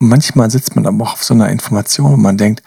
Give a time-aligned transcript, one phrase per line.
[0.00, 2.62] manchmal sitzt man aber auch auf so einer Information, wo man denkt,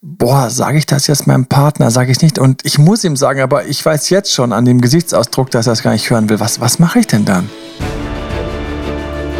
[0.00, 2.38] boah, sage ich das jetzt meinem Partner, sage ich nicht.
[2.38, 5.74] Und ich muss ihm sagen, aber ich weiß jetzt schon an dem Gesichtsausdruck, dass er
[5.74, 6.40] es gar nicht hören will.
[6.40, 7.50] Was, was mache ich denn dann?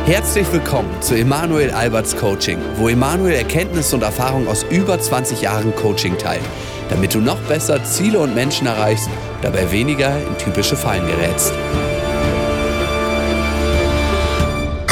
[0.04, 5.74] Herzlich willkommen zu Emanuel Alberts Coaching, wo Emanuel Erkenntnisse und Erfahrung aus über 20 Jahren
[5.76, 6.42] Coaching teilt,
[6.90, 9.08] damit du noch besser Ziele und Menschen erreichst,
[9.42, 11.52] dabei weniger in typische Fallen gerätst.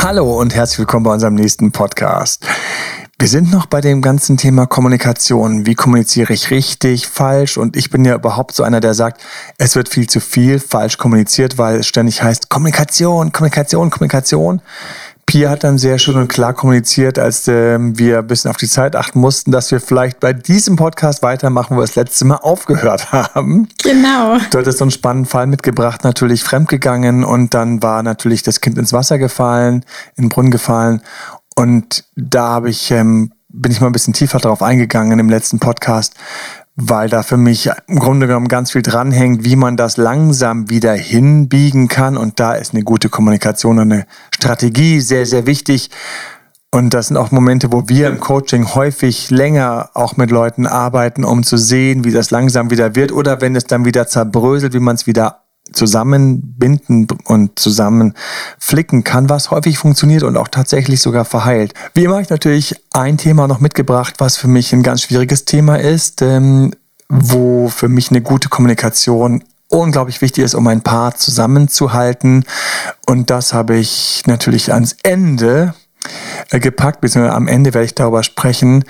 [0.03, 2.47] Hallo und herzlich willkommen bei unserem nächsten Podcast.
[3.19, 5.67] Wir sind noch bei dem ganzen Thema Kommunikation.
[5.67, 7.59] Wie kommuniziere ich richtig, falsch?
[7.59, 9.21] Und ich bin ja überhaupt so einer, der sagt,
[9.59, 14.63] es wird viel zu viel falsch kommuniziert, weil es ständig heißt Kommunikation, Kommunikation, Kommunikation.
[15.31, 18.67] Pia hat dann sehr schön und klar kommuniziert, als äh, wir ein bisschen auf die
[18.67, 22.39] Zeit achten mussten, dass wir vielleicht bei diesem Podcast weitermachen, wo wir das letzte Mal
[22.39, 23.69] aufgehört haben.
[23.81, 24.39] Genau.
[24.51, 28.77] Du hattest so einen spannenden Fall mitgebracht, natürlich fremdgegangen und dann war natürlich das Kind
[28.77, 29.85] ins Wasser gefallen,
[30.17, 31.01] in den Brunnen gefallen.
[31.55, 35.61] Und da habe ich, ähm, bin ich mal ein bisschen tiefer drauf eingegangen im letzten
[35.61, 36.15] Podcast,
[36.77, 40.93] weil da für mich im Grunde genommen ganz viel dranhängt, wie man das langsam wieder
[40.95, 42.17] hinbiegen kann.
[42.17, 45.91] Und da ist eine gute Kommunikation und eine Strategie sehr, sehr wichtig.
[46.73, 51.25] Und das sind auch Momente, wo wir im Coaching häufig länger auch mit Leuten arbeiten,
[51.25, 54.79] um zu sehen, wie das langsam wieder wird oder wenn es dann wieder zerbröselt, wie
[54.81, 58.15] man es wieder zusammenbinden und zusammen
[58.59, 61.75] flicken kann, was häufig funktioniert und auch tatsächlich sogar verheilt.
[61.95, 65.45] Wie immer habe ich natürlich ein Thema noch mitgebracht, was für mich ein ganz schwieriges
[65.45, 66.73] Thema ist, ähm,
[67.09, 72.45] wo für mich eine gute Kommunikation unglaublich wichtig ist, um ein Paar zusammenzuhalten.
[73.07, 75.75] Und das habe ich natürlich ans Ende
[76.51, 78.85] gepackt, beziehungsweise am Ende werde ich darüber sprechen.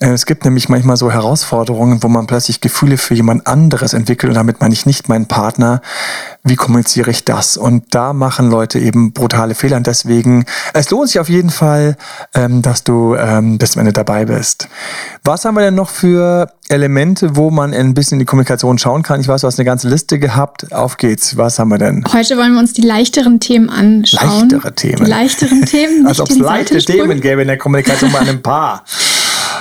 [0.00, 4.30] Äh, es gibt nämlich manchmal so Herausforderungen, wo man plötzlich Gefühle für jemand anderes entwickelt
[4.30, 5.82] und damit meine ich nicht meinen Partner.
[6.46, 7.56] Wie kommuniziere ich das?
[7.56, 11.96] Und da machen Leute eben brutale Fehler und deswegen, es lohnt sich auf jeden Fall,
[12.34, 14.68] ähm, dass du ähm, bis zum Ende dabei bist.
[15.24, 19.02] Was haben wir denn noch für Elemente, wo man ein bisschen in die Kommunikation schauen
[19.02, 19.22] kann?
[19.22, 20.70] Ich weiß, du hast eine ganze Liste gehabt.
[20.70, 21.38] Auf geht's.
[21.38, 22.04] Was haben wir denn?
[22.12, 24.50] Heute wollen wir uns die leichteren Themen anschauen.
[24.50, 25.04] Leichtere Themen.
[25.04, 26.06] Die leichteren Themen.
[26.06, 28.84] Als ob es leichte Themen gäbe in der Kommunikation bei einem Paar.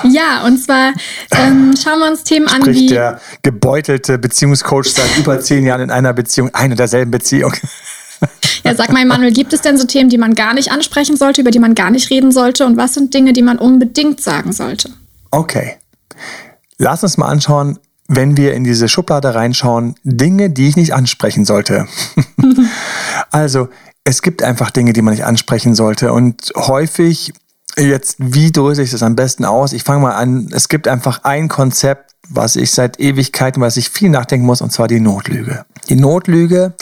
[0.10, 0.94] Ja, und zwar
[1.32, 5.82] ähm, schauen wir uns Themen Spricht an, wie der gebeutelte Beziehungscoach seit über zehn Jahren
[5.82, 7.54] in einer Beziehung, eine derselben Beziehung.
[8.64, 11.42] Ja, sag mal, Manuel, gibt es denn so Themen, die man gar nicht ansprechen sollte,
[11.42, 12.66] über die man gar nicht reden sollte?
[12.66, 14.90] Und was sind Dinge, die man unbedingt sagen sollte?
[15.32, 15.76] Okay.
[16.78, 21.46] Lass uns mal anschauen, wenn wir in diese Schublade reinschauen, Dinge, die ich nicht ansprechen
[21.46, 21.88] sollte.
[23.32, 23.70] also,
[24.04, 26.14] es gibt einfach Dinge, die man nicht ansprechen sollte.
[26.14, 27.34] Und häufig,
[27.78, 29.74] jetzt, wie dröse ich das am besten aus?
[29.74, 33.90] Ich fange mal an, es gibt einfach ein Konzept, was ich seit Ewigkeiten, was ich
[33.90, 35.66] viel nachdenken muss, und zwar die Notlüge.
[35.90, 36.74] Die Notlüge,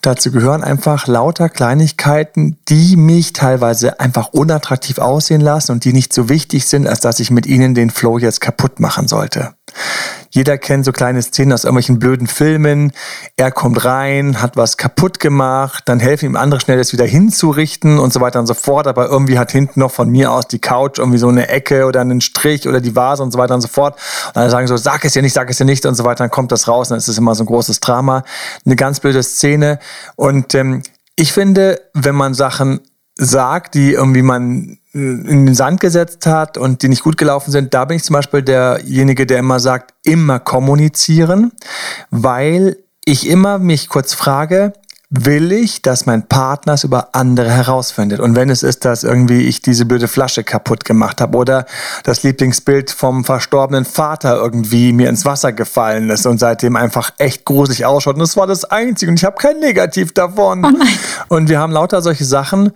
[0.00, 6.12] dazu gehören einfach lauter Kleinigkeiten, die mich teilweise einfach unattraktiv aussehen lassen und die nicht
[6.12, 9.54] so wichtig sind, als dass ich mit ihnen den Flow jetzt kaputt machen sollte.
[10.34, 12.92] Jeder kennt so kleine Szenen aus irgendwelchen blöden Filmen.
[13.36, 17.98] Er kommt rein, hat was kaputt gemacht, dann helfen ihm andere schnell, das wieder hinzurichten
[17.98, 18.86] und so weiter und so fort.
[18.86, 22.00] Aber irgendwie hat hinten noch von mir aus die Couch irgendwie so eine Ecke oder
[22.00, 23.98] einen Strich oder die Vase und so weiter und so fort.
[24.28, 26.24] Und dann sagen so, sag es ja nicht, sag es ja nicht und so weiter.
[26.24, 28.24] Dann kommt das raus und dann ist es immer so ein großes Drama.
[28.64, 29.78] Eine ganz blöde Szene.
[30.16, 30.82] Und ähm,
[31.16, 32.80] ich finde, wenn man Sachen
[33.16, 37.72] sagt, die irgendwie man in den Sand gesetzt hat und die nicht gut gelaufen sind,
[37.72, 41.52] da bin ich zum Beispiel derjenige, der immer sagt, immer kommunizieren,
[42.10, 44.74] weil ich immer mich kurz frage,
[45.14, 48.18] will ich, dass mein Partner es über andere herausfindet.
[48.18, 51.66] Und wenn es ist, dass irgendwie ich diese blöde Flasche kaputt gemacht habe oder
[52.02, 57.44] das Lieblingsbild vom verstorbenen Vater irgendwie mir ins Wasser gefallen ist und seitdem einfach echt
[57.44, 58.14] gruselig ausschaut.
[58.14, 60.64] Und das war das Einzige und ich habe kein Negativ davon.
[60.64, 61.34] Oh.
[61.34, 62.72] Und wir haben lauter solche Sachen.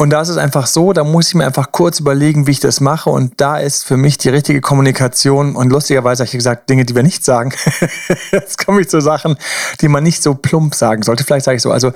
[0.00, 2.60] Und da ist es einfach so, da muss ich mir einfach kurz überlegen, wie ich
[2.60, 3.10] das mache.
[3.10, 5.56] Und da ist für mich die richtige Kommunikation.
[5.56, 7.52] Und lustigerweise habe ich gesagt, Dinge, die wir nicht sagen.
[8.30, 9.36] Jetzt komme ich zu Sachen,
[9.80, 11.24] die man nicht so plump sagen sollte.
[11.24, 11.72] Vielleicht sage ich so.
[11.72, 11.92] Also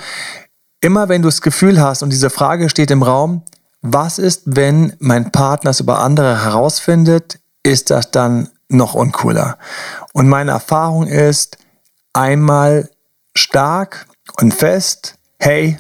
[0.80, 3.44] immer wenn du das Gefühl hast und diese Frage steht im Raum,
[3.82, 9.58] was ist, wenn mein Partner es über andere herausfindet, ist das dann noch uncooler.
[10.12, 11.56] Und meine Erfahrung ist
[12.12, 12.90] einmal
[13.34, 14.06] stark
[14.40, 15.78] und fest, hey,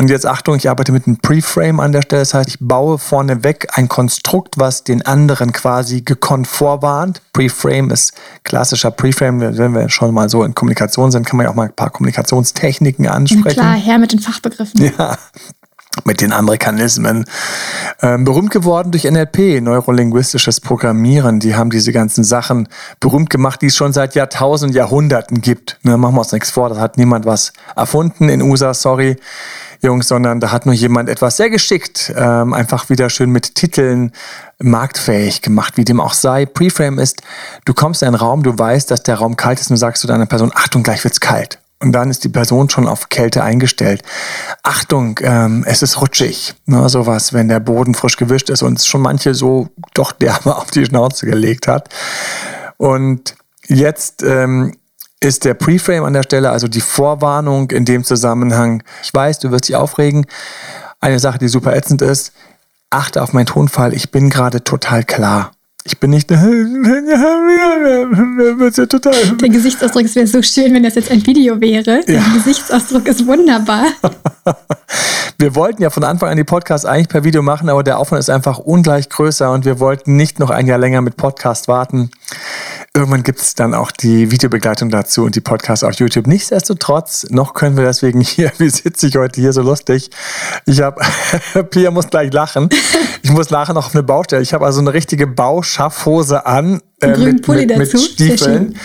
[0.00, 2.22] und jetzt Achtung, ich arbeite mit einem Preframe an der Stelle.
[2.22, 7.20] Das heißt, ich baue vorneweg ein Konstrukt, was den anderen quasi gekonnt vorwarnt.
[7.34, 9.58] Preframe ist klassischer Preframe.
[9.58, 11.90] Wenn wir schon mal so in Kommunikation sind, kann man ja auch mal ein paar
[11.90, 13.60] Kommunikationstechniken ansprechen.
[13.60, 14.90] Klar, her mit den Fachbegriffen.
[14.96, 15.18] Ja,
[16.04, 17.24] mit den Amerikanismen.
[18.00, 21.40] Ähm, berühmt geworden durch NLP, neurolinguistisches Programmieren.
[21.40, 22.68] Die haben diese ganzen Sachen
[23.00, 25.78] berühmt gemacht, die es schon seit Jahrtausenden, Jahrhunderten gibt.
[25.82, 29.16] Ne, machen wir uns nichts vor, das hat niemand was erfunden in USA, sorry.
[29.82, 34.12] Jungs, sondern da hat nur jemand etwas sehr geschickt, ähm, einfach wieder schön mit Titeln
[34.62, 36.44] marktfähig gemacht, wie dem auch sei.
[36.44, 37.22] Preframe ist,
[37.64, 40.02] du kommst in einen Raum, du weißt, dass der Raum kalt ist und du sagst
[40.02, 41.58] zu deiner Person, Achtung, gleich wird's kalt.
[41.82, 44.02] Und dann ist die Person schon auf Kälte eingestellt.
[44.62, 46.54] Achtung, ähm, es ist rutschig.
[46.66, 50.56] Ne, sowas, wenn der Boden frisch gewischt ist und es schon manche so doch derbe
[50.56, 51.88] auf die Schnauze gelegt hat.
[52.76, 53.34] Und
[53.66, 54.74] jetzt ähm,
[55.20, 58.82] ist der Preframe an der Stelle, also die Vorwarnung in dem Zusammenhang.
[59.02, 60.26] Ich weiß, du wirst dich aufregen.
[61.00, 62.32] Eine Sache, die super ätzend ist.
[62.90, 63.94] Achte auf meinen Tonfall.
[63.94, 65.52] Ich bin gerade total klar.
[65.84, 66.28] Ich bin nicht.
[66.28, 66.38] Der
[69.48, 72.04] Gesichtsausdruck wäre so schön, wenn das jetzt ein Video wäre.
[72.04, 72.24] Der ja.
[72.34, 73.86] Gesichtsausdruck ist wunderbar.
[75.38, 78.20] Wir wollten ja von Anfang an die Podcasts eigentlich per Video machen, aber der Aufwand
[78.20, 82.10] ist einfach ungleich größer und wir wollten nicht noch ein Jahr länger mit Podcast warten.
[82.92, 86.26] Irgendwann gibt es dann auch die Videobegleitung dazu und die Podcasts auf YouTube.
[86.26, 90.10] Nichtsdestotrotz, noch können wir deswegen hier, wie sitze ich heute hier so lustig?
[90.66, 91.00] Ich habe,
[91.70, 92.68] Pia muss gleich lachen.
[93.22, 94.42] Ich muss nachher noch auf eine Baustelle.
[94.42, 96.80] Ich habe also eine richtige Bauschaffhose an.
[97.00, 98.76] Äh, mit, mit, mit Stiefeln.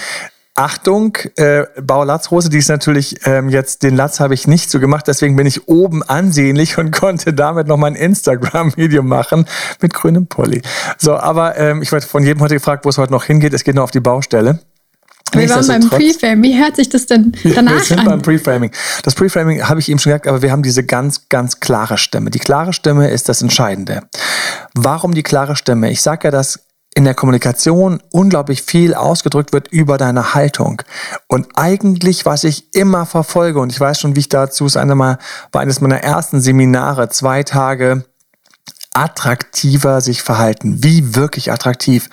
[0.58, 5.06] Achtung, äh, Baulatzhose, die ist natürlich ähm, jetzt, den Latz habe ich nicht so gemacht,
[5.06, 9.46] deswegen bin ich oben ansehnlich und konnte damit noch mein Instagram-Video machen
[9.82, 10.62] mit grünem Pulli.
[10.98, 13.54] So, aber ähm, ich werde von jedem heute gefragt, wo es heute noch hingeht.
[13.54, 14.60] Es geht nur auf die Baustelle.
[15.34, 16.44] Wir waren beim Preframing.
[16.44, 17.78] Wie hört sich das denn danach an?
[17.78, 18.06] Wir sind an?
[18.06, 18.72] beim Preframing.
[19.04, 22.30] Das Preframing habe ich eben schon gesagt, aber wir haben diese ganz, ganz klare Stimme.
[22.30, 24.04] Die klare Stimme ist das Entscheidende.
[24.74, 25.92] Warum die klare Stimme?
[25.92, 26.65] Ich sage ja, dass
[26.96, 30.82] in der Kommunikation unglaublich viel ausgedrückt wird über deine Haltung.
[31.28, 34.96] Und eigentlich, was ich immer verfolge, und ich weiß schon, wie ich dazu ist, eine
[34.96, 35.20] mal,
[35.52, 38.06] war eines meiner ersten Seminare, zwei Tage
[38.94, 40.84] attraktiver sich verhalten.
[40.84, 42.10] Wie wirklich attraktiv.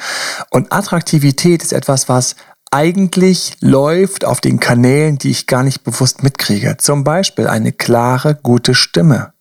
[0.50, 2.34] Und Attraktivität ist etwas, was
[2.73, 6.76] eigentlich läuft auf den Kanälen, die ich gar nicht bewusst mitkriege.
[6.79, 9.32] Zum Beispiel eine klare, gute Stimme.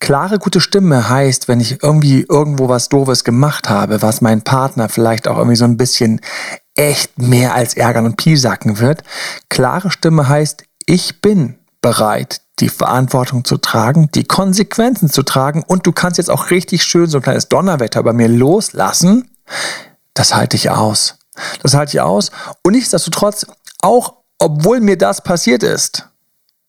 [0.00, 4.88] Klare, gute Stimme heißt, wenn ich irgendwie irgendwo was Doofes gemacht habe, was mein Partner
[4.88, 6.20] vielleicht auch irgendwie so ein bisschen
[6.74, 9.02] echt mehr als ärgern und piesacken wird.
[9.48, 15.86] Klare Stimme heißt, ich bin bereit, die Verantwortung zu tragen, die Konsequenzen zu tragen und
[15.86, 19.30] du kannst jetzt auch richtig schön so ein kleines Donnerwetter bei mir loslassen.
[20.14, 21.16] Das halte ich aus.
[21.62, 22.30] Das halte ich aus.
[22.62, 23.46] Und nichtsdestotrotz,
[23.80, 26.07] auch obwohl mir das passiert ist,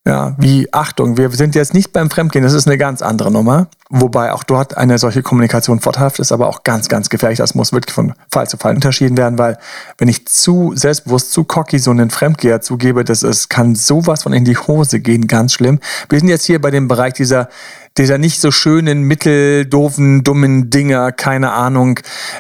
[0.10, 3.68] ja, wie Achtung, wir sind jetzt nicht beim Fremdgehen, das ist eine ganz andere Nummer.
[3.92, 7.38] Wobei auch dort eine solche Kommunikation vorteilhaft ist, aber auch ganz, ganz gefährlich.
[7.38, 9.60] Das muss wirklich von Fall zu Fall unterschieden werden, weil
[10.00, 14.34] wenn ich zu selbstbewusst, zu cocky so einen Fremdgeher zugebe, das ist, kann sowas von
[14.34, 15.80] in die Hose gehen, ganz schlimm.
[16.10, 17.50] Wir sind jetzt hier bei dem Bereich dieser
[17.98, 22.00] dieser nicht so schönen, mitteldoofen, dummen Dinger, keine Ahnung.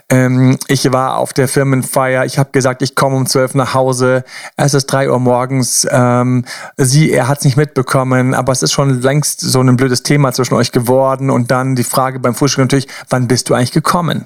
[0.09, 4.23] Ähm, ich war auf der Firmenfeier, ich habe gesagt, ich komme um zwölf nach Hause,
[4.55, 6.45] es ist drei Uhr morgens, ähm,
[6.77, 10.31] sie, er hat es nicht mitbekommen, aber es ist schon längst so ein blödes Thema
[10.31, 14.25] zwischen euch geworden und dann die Frage beim Frühstück natürlich, wann bist du eigentlich gekommen?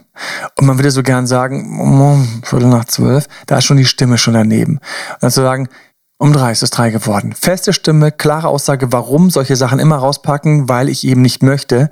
[0.59, 4.17] Und man würde so gern sagen, oh, Viertel nach zwölf, da ist schon die Stimme
[4.17, 4.73] schon daneben.
[4.75, 5.69] Und dann zu sagen,
[6.23, 7.35] um drei ist es drei geworden.
[7.37, 11.89] Feste Stimme, klare Aussage, warum solche Sachen immer rauspacken, weil ich eben nicht möchte,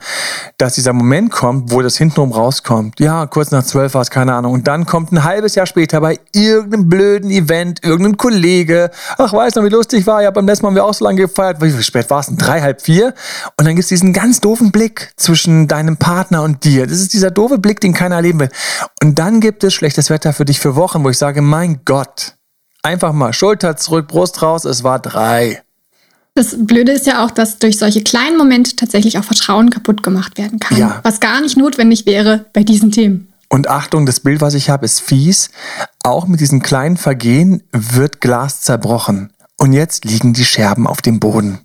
[0.58, 3.02] dass dieser Moment kommt, wo das hintenrum rauskommt.
[3.02, 4.54] Ja, kurz nach zwölf war es, keine Ahnung.
[4.54, 9.56] Und dann kommt ein halbes Jahr später bei irgendeinem blöden Event, irgendein Kollege, ach, weiß
[9.56, 11.62] noch, wie lustig war, ja, beim letzten Mal haben wir auch so lange gefeiert.
[11.62, 12.38] Wie spät war es denn?
[12.38, 13.14] Drei, halb vier?
[13.58, 16.88] Und dann gibt es diesen ganz doofen Blick zwischen deinem Partner und dir.
[16.88, 18.50] Das ist dieser doofe Blick, den keiner erleben will.
[19.04, 22.38] Und dann gibt es schlechtes Wetter für dich für Wochen, wo ich sage, mein Gott,
[22.84, 25.62] Einfach mal Schulter zurück, Brust raus, es war drei.
[26.34, 30.38] Das Blöde ist ja auch, dass durch solche kleinen Momente tatsächlich auch Vertrauen kaputt gemacht
[30.38, 30.78] werden kann.
[30.78, 31.00] Ja.
[31.04, 33.32] Was gar nicht notwendig wäre bei diesen Themen.
[33.50, 35.50] Und Achtung, das Bild, was ich habe, ist fies.
[36.04, 39.34] Auch mit diesem kleinen Vergehen wird Glas zerbrochen.
[39.58, 41.60] Und jetzt liegen die Scherben auf dem Boden.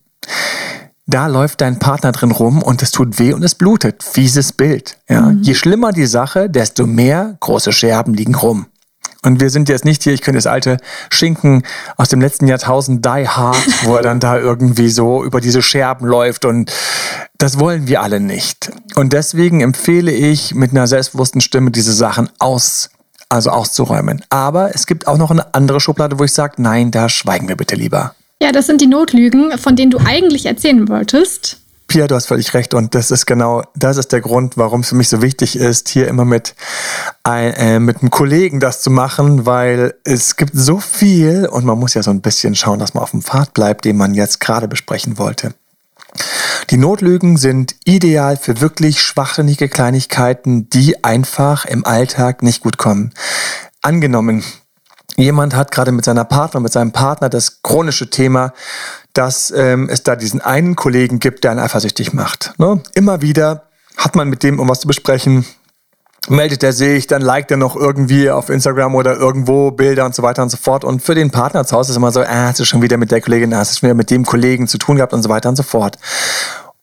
[1.07, 4.03] Da läuft dein Partner drin rum und es tut weh und es blutet.
[4.03, 4.99] Fieses Bild.
[5.09, 5.23] Ja.
[5.23, 5.43] Mhm.
[5.43, 8.67] Je schlimmer die Sache, desto mehr große Scherben liegen rum.
[9.23, 10.77] Und wir sind jetzt nicht hier, ich könnte das alte
[11.11, 11.63] Schinken
[11.97, 16.07] aus dem letzten Jahrtausend Die Hard, wo er dann da irgendwie so über diese Scherben
[16.07, 16.73] läuft und
[17.39, 18.71] das wollen wir alle nicht.
[18.95, 22.91] Und deswegen empfehle ich mit einer selbstbewussten Stimme diese Sachen aus,
[23.29, 24.23] also auszuräumen.
[24.31, 27.57] Aber es gibt auch noch eine andere Schublade, wo ich sage, nein, da schweigen wir
[27.57, 28.15] bitte lieber.
[28.41, 31.59] Ja, das sind die Notlügen, von denen du eigentlich erzählen wolltest.
[31.89, 34.89] Pia, du hast völlig recht und das ist genau, das ist der Grund, warum es
[34.89, 36.57] für mich so wichtig ist, hier immer mit,
[37.25, 41.95] äh, mit einem Kollegen das zu machen, weil es gibt so viel und man muss
[41.95, 44.67] ja so ein bisschen schauen, dass man auf dem Pfad bleibt, den man jetzt gerade
[44.67, 45.55] besprechen wollte.
[46.71, 53.13] Die Notlügen sind ideal für wirklich schwachsinnige Kleinigkeiten, die einfach im Alltag nicht gut kommen.
[53.83, 54.43] Angenommen,
[55.17, 58.53] jemand hat gerade mit seiner Partner, mit seinem Partner das chronische Thema,
[59.17, 62.53] dass ähm, es da diesen einen Kollegen gibt, der einen eifersüchtig macht.
[62.59, 62.81] Ne?
[62.95, 65.47] Immer wieder hat man mit dem um was zu besprechen,
[66.29, 70.23] meldet er sich, dann liked er noch irgendwie auf Instagram oder irgendwo Bilder und so
[70.23, 70.85] weiter und so fort.
[70.85, 73.11] Und für den Partner zu Hause ist immer so, ah, hast du schon wieder mit
[73.11, 75.49] der Kollegin, hast du schon wieder mit dem Kollegen zu tun gehabt und so weiter
[75.49, 75.99] und so fort.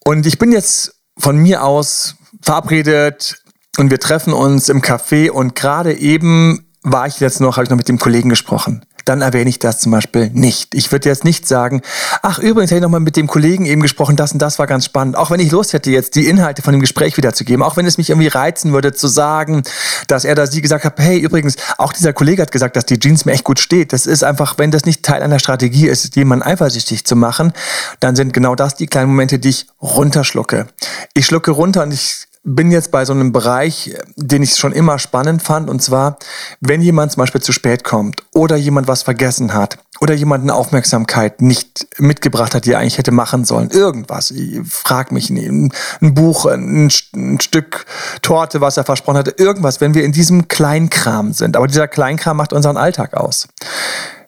[0.04, 3.42] Und ich bin jetzt von mir aus verabredet
[3.78, 7.70] und wir treffen uns im Café und gerade eben war ich jetzt noch, habe ich
[7.70, 10.74] noch mit dem Kollegen gesprochen dann erwähne ich das zum Beispiel nicht.
[10.76, 11.82] Ich würde jetzt nicht sagen,
[12.22, 14.86] ach übrigens hätte ich nochmal mit dem Kollegen eben gesprochen, das und das war ganz
[14.86, 15.16] spannend.
[15.16, 17.98] Auch wenn ich Lust hätte, jetzt die Inhalte von dem Gespräch wiederzugeben, auch wenn es
[17.98, 19.64] mich irgendwie reizen würde zu sagen,
[20.08, 23.00] dass er da sie gesagt hat, hey übrigens, auch dieser Kollege hat gesagt, dass die
[23.00, 23.94] Jeans mir echt gut steht.
[23.94, 27.54] Das ist einfach, wenn das nicht Teil einer Strategie ist, jemanden eifersüchtig zu machen,
[28.00, 30.68] dann sind genau das die kleinen Momente, die ich runterschlucke.
[31.14, 35.00] Ich schlucke runter und ich bin jetzt bei so einem Bereich, den ich schon immer
[35.00, 36.18] spannend fand, und zwar,
[36.60, 40.54] wenn jemand zum Beispiel zu spät kommt oder jemand was vergessen hat oder jemand eine
[40.54, 45.72] Aufmerksamkeit nicht mitgebracht hat, die er eigentlich hätte machen sollen, irgendwas, ich frag mich, ein,
[46.02, 47.86] ein Buch, ein, ein Stück
[48.22, 51.56] Torte, was er versprochen hatte, irgendwas, wenn wir in diesem Kleinkram sind.
[51.56, 53.48] Aber dieser Kleinkram macht unseren Alltag aus.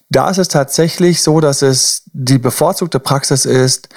[0.10, 3.90] Da ist es tatsächlich so, dass es die bevorzugte Praxis ist,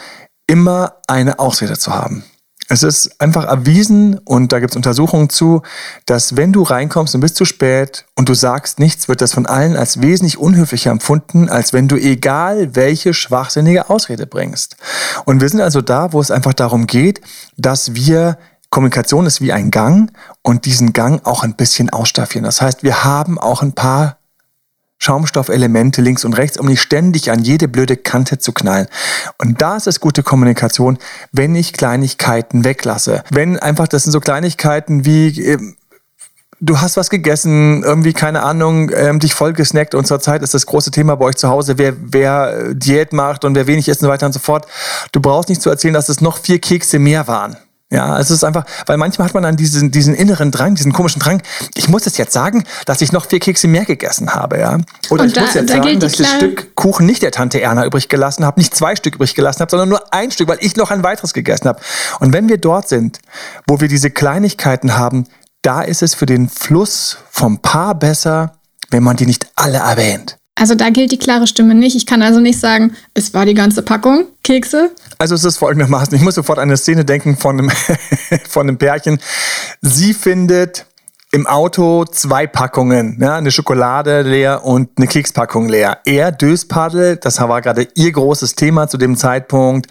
[0.48, 2.24] immer eine Ausrede zu haben.
[2.70, 5.62] Es ist einfach erwiesen und da gibt es Untersuchungen zu,
[6.04, 9.46] dass wenn du reinkommst und bist zu spät und du sagst nichts, wird das von
[9.46, 14.76] allen als wesentlich unhöflicher empfunden, als wenn du egal welche schwachsinnige Ausrede bringst.
[15.24, 17.22] Und wir sind also da, wo es einfach darum geht,
[17.56, 18.36] dass wir
[18.70, 22.44] Kommunikation ist wie ein Gang und diesen Gang auch ein bisschen ausstaffieren.
[22.44, 24.17] Das heißt, wir haben auch ein paar
[24.98, 28.88] Schaumstoffelemente links und rechts, um nicht ständig an jede blöde Kante zu knallen.
[29.38, 30.98] Und da ist es gute Kommunikation,
[31.32, 33.22] wenn ich Kleinigkeiten weglasse.
[33.30, 35.58] Wenn einfach, das sind so Kleinigkeiten wie, äh,
[36.60, 40.66] du hast was gegessen, irgendwie, keine Ahnung, ähm, dich voll gesnackt und zurzeit ist das
[40.66, 44.02] große Thema bei euch zu Hause, wer, wer äh, Diät macht und wer wenig isst
[44.02, 44.66] und so weiter und so fort.
[45.12, 47.56] Du brauchst nicht zu erzählen, dass es noch vier Kekse mehr waren.
[47.90, 51.20] Ja, es ist einfach, weil manchmal hat man dann diesen, diesen inneren Drang, diesen komischen
[51.20, 51.42] Drang,
[51.74, 54.78] ich muss es jetzt sagen, dass ich noch vier Kekse mehr gegessen habe, ja.
[55.08, 57.30] Oder und ich da, muss jetzt da sagen, dass ich das Stück Kuchen nicht der
[57.30, 60.48] Tante Erna übrig gelassen habe, nicht zwei Stück übrig gelassen habe, sondern nur ein Stück,
[60.48, 61.80] weil ich noch ein weiteres gegessen habe.
[62.20, 63.20] Und wenn wir dort sind,
[63.66, 65.26] wo wir diese Kleinigkeiten haben,
[65.62, 68.58] da ist es für den Fluss vom Paar besser,
[68.90, 70.36] wenn man die nicht alle erwähnt.
[70.58, 71.94] Also da gilt die klare Stimme nicht.
[71.94, 74.90] Ich kann also nicht sagen, es war die ganze Packung Kekse.
[75.18, 77.70] Also es ist folgendermaßen, ich muss sofort an eine Szene denken von einem,
[78.48, 79.20] von einem Pärchen.
[79.80, 80.84] Sie findet
[81.30, 85.98] im Auto zwei Packungen, ja, eine Schokolade leer und eine Kekspackung leer.
[86.06, 89.88] Er Döspaddel, das war gerade ihr großes Thema zu dem Zeitpunkt,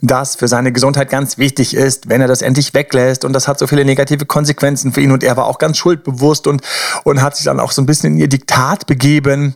[0.00, 3.24] das für seine Gesundheit ganz wichtig ist, wenn er das endlich weglässt.
[3.24, 5.12] Und das hat so viele negative Konsequenzen für ihn.
[5.12, 6.62] Und er war auch ganz schuldbewusst und,
[7.04, 9.54] und hat sich dann auch so ein bisschen in ihr Diktat begeben.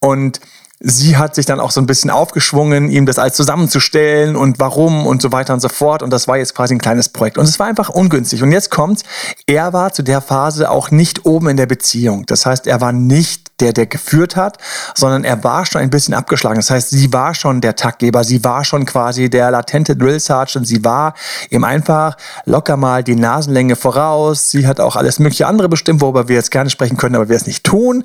[0.00, 0.40] Und
[0.80, 5.06] sie hat sich dann auch so ein bisschen aufgeschwungen, ihm das alles zusammenzustellen und warum
[5.06, 6.02] und so weiter und so fort.
[6.02, 7.38] Und das war jetzt quasi ein kleines Projekt.
[7.38, 8.42] Und es war einfach ungünstig.
[8.42, 9.02] Und jetzt kommt's,
[9.46, 12.26] er war zu der Phase auch nicht oben in der Beziehung.
[12.26, 14.58] Das heißt, er war nicht der, der geführt hat,
[14.94, 16.56] sondern er war schon ein bisschen abgeschlagen.
[16.56, 20.66] Das heißt, sie war schon der Taktgeber, sie war schon quasi der latente Drill Sergeant,
[20.66, 21.14] sie war
[21.48, 24.50] ihm einfach locker mal die Nasenlänge voraus.
[24.50, 27.36] Sie hat auch alles mögliche andere bestimmt, worüber wir jetzt gerne sprechen können, aber wir
[27.36, 28.04] es nicht tun.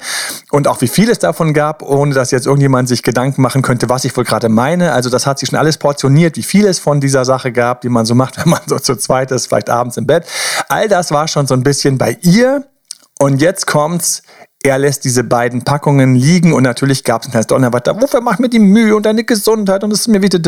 [0.49, 3.89] Und auch wie viel es davon gab, ohne dass jetzt irgendjemand sich Gedanken machen könnte,
[3.89, 4.93] was ich wohl gerade meine.
[4.93, 7.89] Also das hat sich schon alles portioniert, wie viel es von dieser Sache gab, die
[7.89, 10.25] man so macht, wenn man so zu zweit ist, vielleicht abends im Bett.
[10.69, 12.63] All das war schon so ein bisschen bei ihr.
[13.21, 14.23] Und jetzt kommt's,
[14.61, 17.99] er lässt diese beiden Packungen liegen und natürlich gab es ein Donnerwetter.
[18.01, 20.39] Wofür macht mir die Mühe und deine Gesundheit und es ist mir wieder.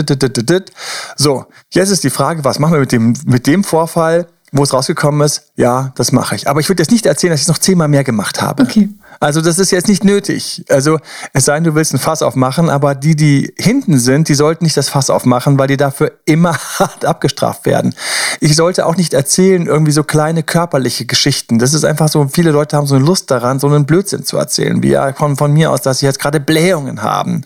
[1.15, 4.73] So, jetzt ist die Frage, was machen wir mit dem, mit dem Vorfall, wo es
[4.73, 5.51] rausgekommen ist?
[5.55, 6.49] Ja, das mache ich.
[6.49, 8.63] Aber ich würde jetzt nicht erzählen, dass ich es noch zehnmal mehr gemacht habe.
[8.63, 8.89] Okay.
[9.21, 10.65] Also das ist jetzt nicht nötig.
[10.67, 10.97] Also
[11.31, 14.63] es sei denn, du willst ein Fass aufmachen, aber die, die hinten sind, die sollten
[14.63, 17.93] nicht das Fass aufmachen, weil die dafür immer hart abgestraft werden.
[18.39, 21.59] Ich sollte auch nicht erzählen, irgendwie so kleine körperliche Geschichten.
[21.59, 24.37] Das ist einfach so, viele Leute haben so eine Lust daran, so einen Blödsinn zu
[24.37, 27.43] erzählen, wie ja von, von mir aus, dass sie jetzt gerade Blähungen haben.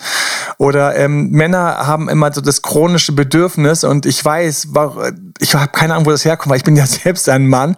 [0.57, 4.69] Oder ähm, Männer haben immer so das chronische Bedürfnis und ich weiß,
[5.39, 7.75] ich habe keine Ahnung, wo das herkommt, weil ich bin ja selbst ein Mann.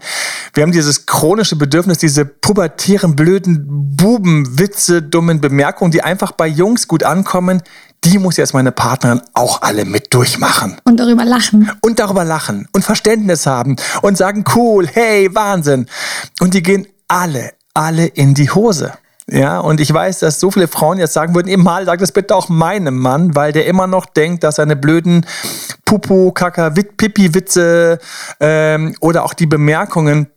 [0.54, 6.88] Wir haben dieses chronische Bedürfnis, diese pubertären, blöden Bubenwitze, dummen Bemerkungen, die einfach bei Jungs
[6.88, 7.62] gut ankommen,
[8.04, 10.78] die muss jetzt meine Partnerin auch alle mit durchmachen.
[10.84, 11.72] Und darüber lachen.
[11.82, 15.88] Und darüber lachen und Verständnis haben und sagen, cool, hey, Wahnsinn.
[16.40, 18.94] Und die gehen alle, alle in die Hose.
[19.30, 22.34] Ja, und ich weiß, dass so viele Frauen jetzt sagen würden, mal sag das bitte
[22.34, 25.26] auch meinem Mann, weil der immer noch denkt, dass seine blöden
[25.88, 27.98] Pupu, Kaka, Pipi-Witze
[28.41, 30.27] ähm, oder auch die Bemerkungen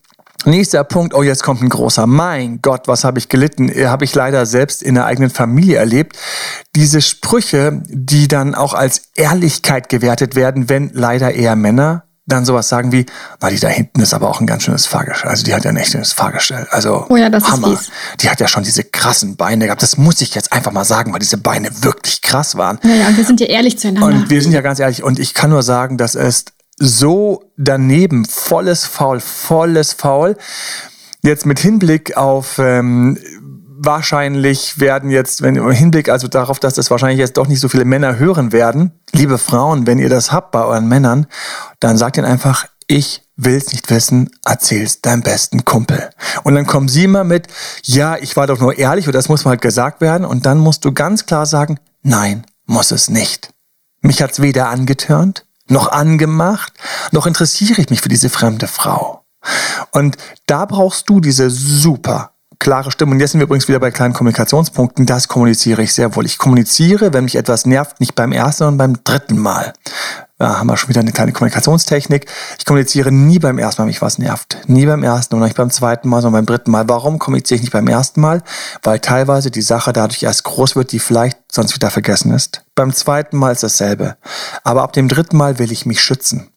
[0.47, 2.07] Nächster Punkt, oh, jetzt kommt ein großer.
[2.07, 3.69] Mein Gott, was habe ich gelitten?
[3.69, 6.17] Äh, habe ich leider selbst in der eigenen Familie erlebt.
[6.75, 12.69] Diese Sprüche, die dann auch als Ehrlichkeit gewertet werden, wenn leider eher Männer dann sowas
[12.69, 13.07] sagen wie,
[13.41, 15.31] na, die da hinten ist aber auch ein ganz schönes Fahrgestell.
[15.31, 16.67] Also die hat ja ein echtes Fahrgestell.
[16.71, 17.79] Also oh ja, das Hammer.
[18.21, 19.83] Die hat ja schon diese krassen Beine gehabt.
[19.83, 22.79] Das muss ich jetzt einfach mal sagen, weil diese Beine wirklich krass waren.
[22.83, 24.07] Naja, und wir sind ja ehrlich zueinander.
[24.07, 25.03] Und wir sind ja ganz ehrlich.
[25.03, 30.37] Und ich kann nur sagen, das ist so daneben, volles Faul, volles Faul.
[31.23, 33.19] Jetzt mit Hinblick auf ähm,
[33.83, 37.69] wahrscheinlich werden jetzt, wenn im Hinblick also darauf, dass das wahrscheinlich jetzt doch nicht so
[37.69, 41.27] viele Männer hören werden, liebe Frauen, wenn ihr das habt bei euren Männern,
[41.81, 46.11] dann sagt ihnen einfach, ich will's nicht wissen, erzähl's deinem besten Kumpel.
[46.43, 47.47] Und dann kommen sie immer mit,
[47.85, 50.27] ja, ich war doch nur ehrlich oder das muss mal halt gesagt werden.
[50.27, 53.55] Und dann musst du ganz klar sagen, nein, muss es nicht.
[54.03, 56.75] Mich hat's weder angetörnt, noch angemacht,
[57.13, 59.25] noch interessiere ich mich für diese fremde Frau.
[59.93, 63.13] Und da brauchst du diese super klare Stimme.
[63.13, 65.07] Und jetzt sind wir übrigens wieder bei kleinen Kommunikationspunkten.
[65.07, 66.27] Das kommuniziere ich sehr wohl.
[66.27, 69.73] Ich kommuniziere, wenn mich etwas nervt, nicht beim ersten, sondern beim dritten Mal.
[70.39, 72.27] Da haben wir schon wieder eine kleine Kommunikationstechnik.
[72.59, 74.57] Ich kommuniziere nie beim ersten Mal, wenn mich was nervt.
[74.69, 76.89] Nie beim ersten und nicht beim zweiten Mal, sondern beim dritten Mal.
[76.89, 78.43] Warum kommuniziere ich nicht beim ersten Mal?
[78.83, 82.63] Weil teilweise die Sache dadurch erst groß wird, die vielleicht sonst wieder vergessen ist.
[82.75, 84.17] Beim zweiten Mal ist dasselbe.
[84.65, 86.51] Aber ab dem dritten Mal will ich mich schützen.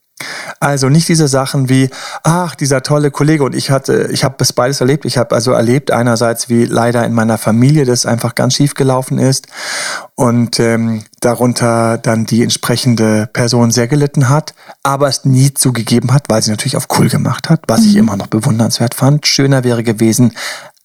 [0.59, 1.89] Also nicht diese Sachen wie,
[2.23, 5.05] ach, dieser tolle Kollege und ich hatte, ich habe das beides erlebt.
[5.05, 9.17] Ich habe also erlebt einerseits, wie leider in meiner Familie das einfach ganz schief gelaufen
[9.17, 9.47] ist
[10.15, 14.53] und ähm, darunter dann die entsprechende Person sehr gelitten hat,
[14.83, 17.87] aber es nie zugegeben hat, weil sie natürlich auf cool gemacht hat, was mhm.
[17.87, 19.27] ich immer noch bewundernswert fand.
[19.27, 20.33] Schöner wäre gewesen,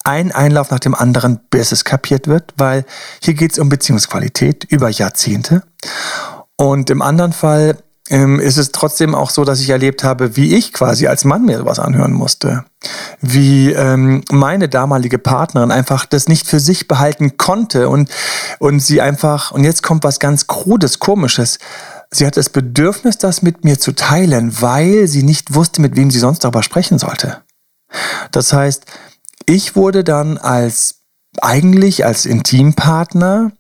[0.05, 2.85] ein Einlauf nach dem anderen, bis es kapiert wird, weil
[3.23, 5.63] hier geht es um Beziehungsqualität über Jahrzehnte.
[6.57, 7.77] Und im anderen Fall
[8.11, 11.45] ähm, ist es trotzdem auch so, dass ich erlebt habe, wie ich quasi als Mann
[11.45, 12.65] mir sowas anhören musste.
[13.21, 18.11] Wie ähm, meine damalige Partnerin einfach das nicht für sich behalten konnte und,
[18.59, 21.59] und sie einfach, und jetzt kommt was ganz Krudes, Komisches.
[22.11, 26.11] Sie hat das Bedürfnis, das mit mir zu teilen, weil sie nicht wusste, mit wem
[26.11, 27.43] sie sonst darüber sprechen sollte.
[28.31, 28.85] Das heißt,
[29.47, 31.03] ich wurde dann als
[31.41, 33.53] eigentlich als Intimpartner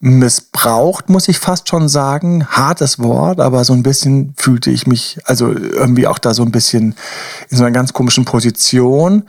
[0.00, 2.46] missbraucht, muss ich fast schon sagen.
[2.48, 6.52] Hartes Wort, aber so ein bisschen fühlte ich mich, also irgendwie auch da so ein
[6.52, 6.94] bisschen
[7.48, 9.24] in so einer ganz komischen Position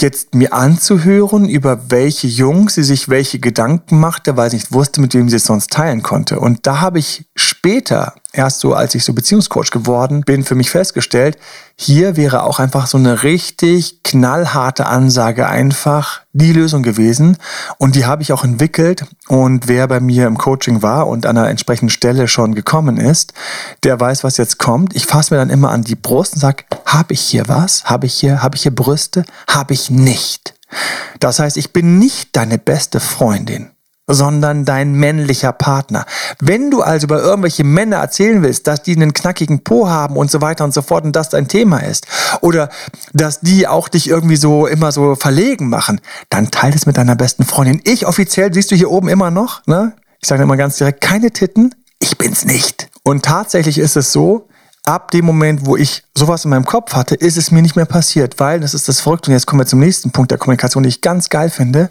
[0.00, 5.00] jetzt mir anzuhören, über welche Jungs sie sich welche Gedanken machte, weil sie nicht wusste,
[5.00, 6.40] mit wem sie es sonst teilen konnte.
[6.40, 10.70] Und da habe ich später, erst so als ich so Beziehungscoach geworden bin, für mich
[10.70, 11.36] festgestellt,
[11.82, 17.38] hier wäre auch einfach so eine richtig knallharte Ansage einfach die Lösung gewesen.
[17.78, 19.06] Und die habe ich auch entwickelt.
[19.28, 23.32] Und wer bei mir im Coaching war und an einer entsprechenden Stelle schon gekommen ist,
[23.82, 24.94] der weiß, was jetzt kommt.
[24.94, 27.86] Ich fasse mir dann immer an die Brust und sage, habe ich hier was?
[27.86, 29.24] Habe ich hier, habe ich hier Brüste?
[29.48, 30.52] Habe ich nicht.
[31.18, 33.70] Das heißt, ich bin nicht deine beste Freundin
[34.12, 36.06] sondern dein männlicher Partner.
[36.40, 40.30] Wenn du also über irgendwelche Männer erzählen willst, dass die einen knackigen Po haben und
[40.30, 42.06] so weiter und so fort und das dein Thema ist,
[42.40, 42.70] oder
[43.12, 47.16] dass die auch dich irgendwie so immer so verlegen machen, dann teile es mit deiner
[47.16, 47.80] besten Freundin.
[47.84, 49.92] Ich offiziell, siehst du hier oben immer noch, ne?
[50.22, 52.88] Ich sage immer ganz direkt, keine Titten, ich bin's nicht.
[53.02, 54.48] Und tatsächlich ist es so,
[54.84, 57.86] ab dem Moment, wo ich sowas in meinem Kopf hatte, ist es mir nicht mehr
[57.86, 59.30] passiert, weil das ist das Verrückte.
[59.30, 61.90] Und jetzt kommen wir zum nächsten Punkt der Kommunikation, den ich ganz geil finde.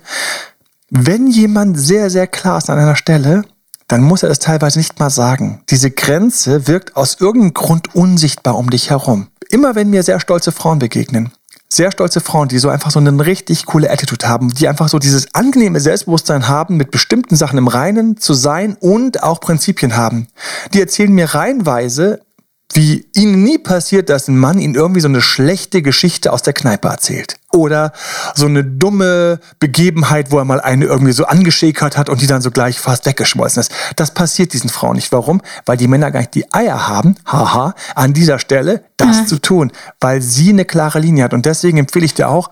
[0.92, 3.44] Wenn jemand sehr, sehr klar ist an einer Stelle,
[3.88, 5.62] dann muss er das teilweise nicht mal sagen.
[5.70, 9.28] Diese Grenze wirkt aus irgendeinem Grund unsichtbar um dich herum.
[9.50, 11.32] Immer wenn mir sehr stolze Frauen begegnen,
[11.68, 14.98] sehr stolze Frauen, die so einfach so eine richtig coole Attitude haben, die einfach so
[14.98, 20.28] dieses angenehme Selbstbewusstsein haben, mit bestimmten Sachen im Reinen zu sein und auch Prinzipien haben.
[20.74, 22.22] Die erzählen mir reihenweise,
[22.74, 26.54] wie ihnen nie passiert, dass ein Mann ihnen irgendwie so eine schlechte Geschichte aus der
[26.54, 27.38] Kneipe erzählt.
[27.52, 27.94] Oder
[28.36, 32.44] so eine dumme Begebenheit, wo er mal eine irgendwie so angeschäkert hat und die dann
[32.44, 33.72] so gleich fast weggeschmolzen ist.
[33.96, 35.12] Das passiert diesen Frauen nicht.
[35.12, 35.42] Warum?
[35.66, 39.26] Weil die Männer gar nicht die Eier haben, haha, an dieser Stelle das ja.
[39.26, 39.72] zu tun.
[40.00, 41.34] Weil sie eine klare Linie hat.
[41.34, 42.52] Und deswegen empfehle ich dir auch,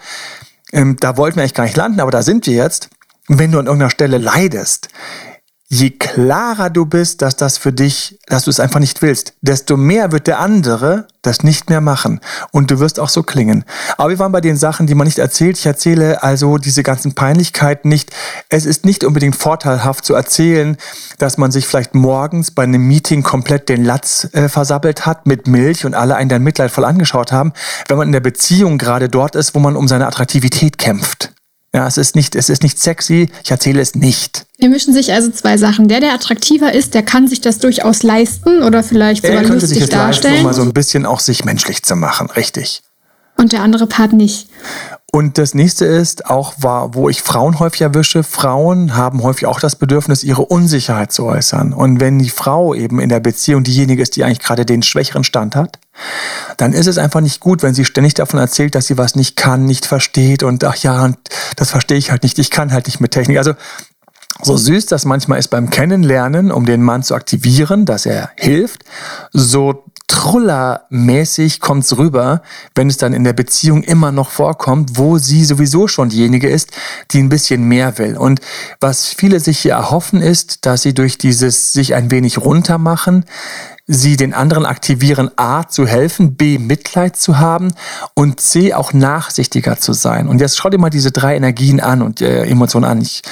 [0.74, 2.90] ähm, da wollten wir eigentlich gar nicht landen, aber da sind wir jetzt.
[3.28, 4.88] Wenn du an irgendeiner Stelle leidest,
[5.70, 9.76] je klarer du bist, dass das für dich, dass du es einfach nicht willst, desto
[9.76, 12.22] mehr wird der andere das nicht mehr machen.
[12.52, 13.66] Und du wirst auch so klingen.
[13.98, 15.58] Aber wir waren bei den Sachen, die man nicht erzählt.
[15.58, 18.12] Ich erzähle also diese ganzen Peinlichkeiten nicht.
[18.48, 20.78] Es ist nicht unbedingt vorteilhaft zu erzählen,
[21.18, 25.48] dass man sich vielleicht morgens bei einem Meeting komplett den Latz äh, versabbelt hat mit
[25.48, 27.52] Milch und alle einen dann mitleidvoll angeschaut haben,
[27.90, 31.34] wenn man in der Beziehung gerade dort ist, wo man um seine Attraktivität kämpft.
[31.78, 33.30] Ja, es ist nicht, es ist nicht sexy.
[33.44, 34.48] Ich erzähle es nicht.
[34.58, 35.88] Hier mischen sich also zwei Sachen.
[35.88, 39.68] Der, der attraktiver ist, der kann sich das durchaus leisten oder vielleicht sogar er könnte
[39.68, 40.34] lustig sich das darstellen.
[40.34, 42.82] Leisten, um mal so ein bisschen auch sich menschlich zu machen, richtig.
[43.38, 44.50] Und der andere Part nicht.
[45.12, 49.76] Und das nächste ist auch, wo ich Frauen häufig erwische, Frauen haben häufig auch das
[49.76, 51.72] Bedürfnis, ihre Unsicherheit zu äußern.
[51.72, 55.24] Und wenn die Frau eben in der Beziehung diejenige ist, die eigentlich gerade den schwächeren
[55.24, 55.80] Stand hat,
[56.58, 59.38] dann ist es einfach nicht gut, wenn sie ständig davon erzählt, dass sie was nicht
[59.38, 61.14] kann, nicht versteht und ach ja,
[61.56, 63.38] das verstehe ich halt nicht, ich kann halt nicht mit Technik.
[63.38, 63.54] Also
[64.42, 68.84] so süß das manchmal ist beim Kennenlernen, um den Mann zu aktivieren, dass er hilft,
[69.32, 72.42] so Trullermäßig kommt's rüber,
[72.76, 76.72] wenn es dann in der Beziehung immer noch vorkommt, wo sie sowieso schon diejenige ist,
[77.12, 78.16] die ein bisschen mehr will.
[78.16, 78.40] Und
[78.80, 83.26] was viele sich hier erhoffen, ist, dass sie durch dieses sich ein wenig runtermachen,
[83.88, 87.74] sie den anderen aktivieren, A, zu helfen, B, Mitleid zu haben
[88.14, 90.28] und C, auch nachsichtiger zu sein.
[90.28, 93.02] Und jetzt schau dir mal diese drei Energien an und äh, Emotionen an.
[93.02, 93.24] Ich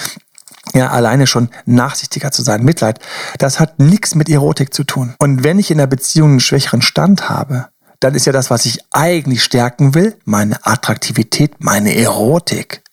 [0.76, 3.00] ja, alleine schon nachsichtiger zu sein, Mitleid,
[3.40, 5.16] das hat nichts mit Erotik zu tun.
[5.20, 7.68] Und wenn ich in der Beziehung einen schwächeren Stand habe,
[8.00, 12.84] dann ist ja das, was ich eigentlich stärken will, meine Attraktivität, meine Erotik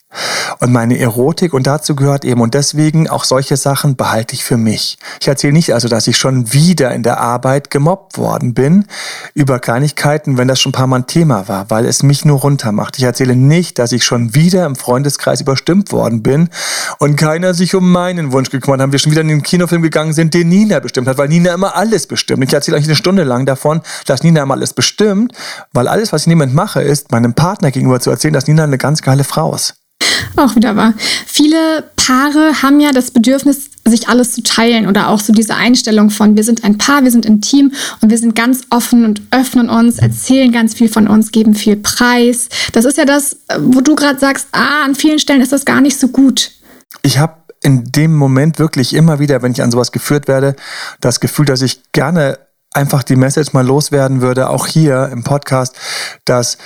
[0.61, 4.57] und meine Erotik und dazu gehört eben und deswegen auch solche Sachen behalte ich für
[4.57, 4.99] mich.
[5.21, 8.87] Ich erzähle nicht also, dass ich schon wieder in der Arbeit gemobbt worden bin
[9.35, 12.41] über Kleinigkeiten, wenn das schon ein paar Mal ein Thema war, weil es mich nur
[12.41, 12.99] runtermacht.
[12.99, 16.49] Ich erzähle nicht, dass ich schon wieder im Freundeskreis überstimmt worden bin
[16.99, 18.93] und keiner sich um meinen Wunsch gekümmert hat.
[18.93, 21.77] Wir schon wieder in den Kinofilm gegangen sind, den Nina bestimmt hat, weil Nina immer
[21.77, 22.45] alles bestimmt.
[22.45, 25.33] Ich erzähle eigentlich eine Stunde lang davon, dass Nina immer alles bestimmt,
[25.73, 28.79] weil alles, was ich niemand mache, ist, meinem Partner gegenüber zu erzählen, dass Nina eine
[28.79, 29.82] ganz geile Frau ist.
[30.37, 30.95] Auch wieder wahr.
[31.27, 36.11] Viele Paare haben ja das Bedürfnis, sich alles zu teilen oder auch so diese Einstellung
[36.11, 39.23] von, wir sind ein Paar, wir sind ein Team und wir sind ganz offen und
[39.33, 42.49] öffnen uns, erzählen ganz viel von uns, geben viel Preis.
[42.73, 45.81] Das ist ja das, wo du gerade sagst, ah, an vielen Stellen ist das gar
[45.81, 46.53] nicht so gut.
[47.03, 50.57] Ich habe in dem Moment wirklich immer wieder, wenn ich an sowas geführt werde,
[51.01, 52.39] das Gefühl, dass ich gerne
[52.73, 55.77] einfach die Message mal loswerden würde, auch hier im Podcast,
[56.25, 56.59] dass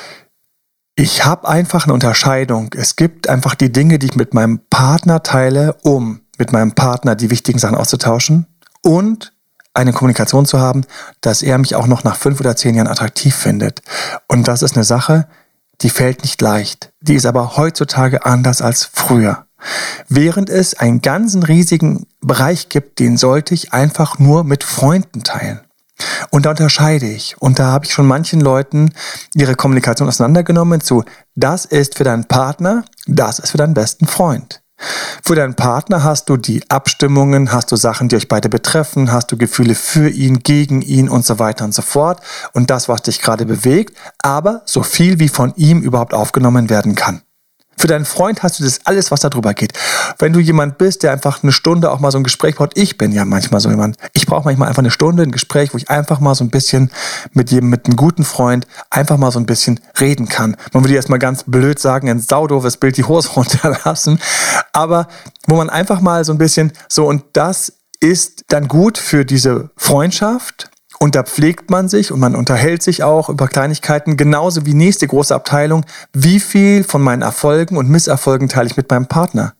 [0.97, 2.71] ich habe einfach eine Unterscheidung.
[2.75, 7.15] Es gibt einfach die Dinge, die ich mit meinem Partner teile, um mit meinem Partner
[7.15, 8.47] die wichtigen Sachen auszutauschen
[8.83, 9.35] und
[9.75, 10.85] eine Kommunikation zu haben,
[11.21, 13.83] dass er mich auch noch nach fünf oder zehn Jahren attraktiv findet.
[14.27, 15.29] Und das ist eine Sache,
[15.83, 16.93] die fällt nicht leicht.
[17.01, 19.45] Die ist aber heutzutage anders als früher.
[20.09, 25.61] Während es einen ganzen riesigen Bereich gibt, den sollte ich einfach nur mit Freunden teilen.
[26.31, 27.37] Und da unterscheide ich.
[27.39, 28.93] Und da habe ich schon manchen Leuten
[29.35, 31.05] ihre Kommunikation auseinandergenommen zu,
[31.35, 34.63] das ist für deinen Partner, das ist für deinen besten Freund.
[35.25, 39.33] Für deinen Partner hast du die Abstimmungen, hast du Sachen, die euch beide betreffen, hast
[39.33, 42.21] du Gefühle für ihn, gegen ihn und so weiter und so fort.
[42.53, 46.95] Und das, was dich gerade bewegt, aber so viel wie von ihm überhaupt aufgenommen werden
[46.95, 47.23] kann.
[47.79, 49.73] Für deinen Freund hast du das alles, was darüber geht.
[50.19, 52.97] Wenn du jemand bist, der einfach eine Stunde auch mal so ein Gespräch braucht, ich
[52.97, 55.91] bin ja manchmal so jemand, ich brauche manchmal einfach eine Stunde, ein Gespräch, wo ich
[55.91, 56.91] einfach mal so ein bisschen
[57.33, 60.57] mit jedem, mit einem guten Freund einfach mal so ein bisschen reden kann.
[60.73, 64.21] Man würde jetzt mal ganz blöd sagen, ein saudoofes Bild die Hose runterlassen,
[64.73, 65.09] aber
[65.47, 69.71] wo man einfach mal so ein bisschen so und das ist dann gut für diese
[69.77, 74.75] Freundschaft und da pflegt man sich und man unterhält sich auch über Kleinigkeiten, genauso wie
[74.75, 75.85] nächste große Abteilung.
[76.13, 79.55] Wie viel von meinen Erfolgen und Misserfolgen teile ich mit meinem Partner?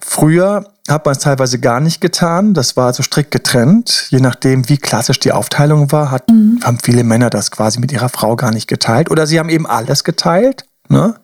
[0.00, 2.54] Früher hat man es teilweise gar nicht getan.
[2.54, 4.06] Das war so strikt getrennt.
[4.10, 6.60] Je nachdem, wie klassisch die Aufteilung war, hat, mhm.
[6.62, 9.10] haben viele Männer das quasi mit ihrer Frau gar nicht geteilt.
[9.10, 10.64] Oder sie haben eben alles geteilt.
[10.88, 11.14] Ne?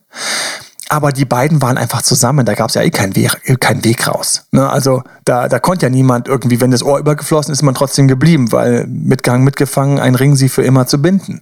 [0.88, 4.06] Aber die beiden waren einfach zusammen, da gab es ja eh keinen Weg, keinen Weg
[4.06, 4.46] raus.
[4.50, 4.68] Ne?
[4.68, 8.06] Also da, da konnte ja niemand irgendwie, wenn das Ohr übergeflossen ist, ist man trotzdem
[8.06, 11.40] geblieben, weil mitgegangen, mitgefangen, ein Ring sie für immer zu binden.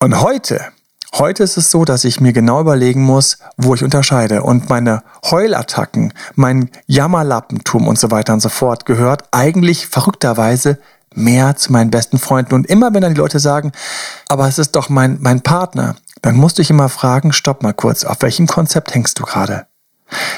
[0.00, 0.62] Und heute,
[1.14, 4.42] heute ist es so, dass ich mir genau überlegen muss, wo ich unterscheide.
[4.42, 10.78] Und meine Heulattacken, mein Jammerlappentum und so weiter und so fort gehört eigentlich verrückterweise
[11.14, 12.54] mehr zu meinen besten Freunden.
[12.54, 13.72] Und immer wenn dann die Leute sagen,
[14.28, 17.74] aber es ist doch mein, mein Partner, dann musst du dich immer fragen, stopp mal
[17.74, 19.66] kurz, auf welchem Konzept hängst du gerade?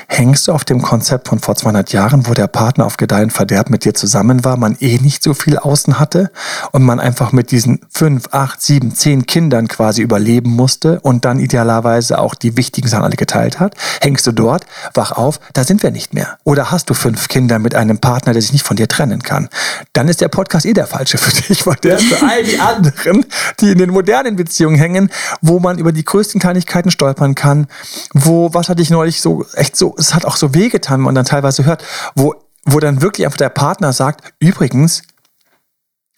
[0.09, 3.69] Hängst du auf dem Konzept von vor 200 Jahren, wo der Partner auf Gedeihen Verderb
[3.69, 6.31] mit dir zusammen war, man eh nicht so viel außen hatte
[6.73, 11.41] und man einfach mit diesen fünf, acht, sieben, zehn Kindern quasi überleben musste und dann
[11.41, 13.75] idealerweise auch die wichtigen Sachen alle geteilt hat?
[14.01, 16.39] Hängst du dort, wach auf, da sind wir nicht mehr.
[16.45, 19.49] Oder hast du fünf Kinder mit einem Partner, der sich nicht von dir trennen kann?
[19.93, 22.59] Dann ist der Podcast eh der falsche für dich, weil der ist für all die
[22.61, 23.27] anderen,
[23.61, 25.11] die in den modernen Beziehungen hängen,
[25.43, 27.67] wo man über die größten Kleinigkeiten stolpern kann,
[28.15, 31.15] wo, was hatte ich neulich so echt so, es hat auch so wehgetan, wenn man
[31.15, 35.03] dann teilweise hört, wo, wo dann wirklich einfach der Partner sagt, übrigens,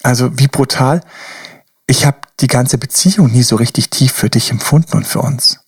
[0.03, 1.01] also wie brutal,
[1.87, 5.61] ich habe die ganze Beziehung nie so richtig tief für dich empfunden und für uns.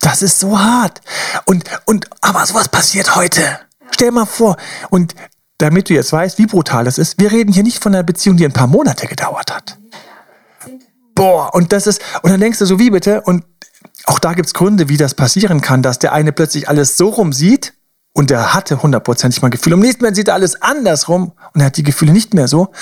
[0.00, 1.00] Das ist so hart.
[1.44, 3.42] Und, und, aber sowas passiert heute.
[3.90, 4.56] Stell mal vor.
[4.90, 5.14] Und
[5.58, 8.36] damit du jetzt weißt, wie brutal das ist, wir reden hier nicht von einer Beziehung,
[8.36, 9.76] die ein paar Monate gedauert hat.
[11.14, 13.22] boah, und das ist, und dann denkst du so, wie bitte?
[13.22, 13.44] Und
[14.08, 17.32] auch da gibt's Gründe, wie das passieren kann, dass der eine plötzlich alles so rum
[17.32, 17.74] sieht
[18.14, 19.74] und der hatte hundertprozentig mal Gefühle.
[19.74, 22.72] Im nächsten Moment sieht er alles andersrum und er hat die Gefühle nicht mehr so.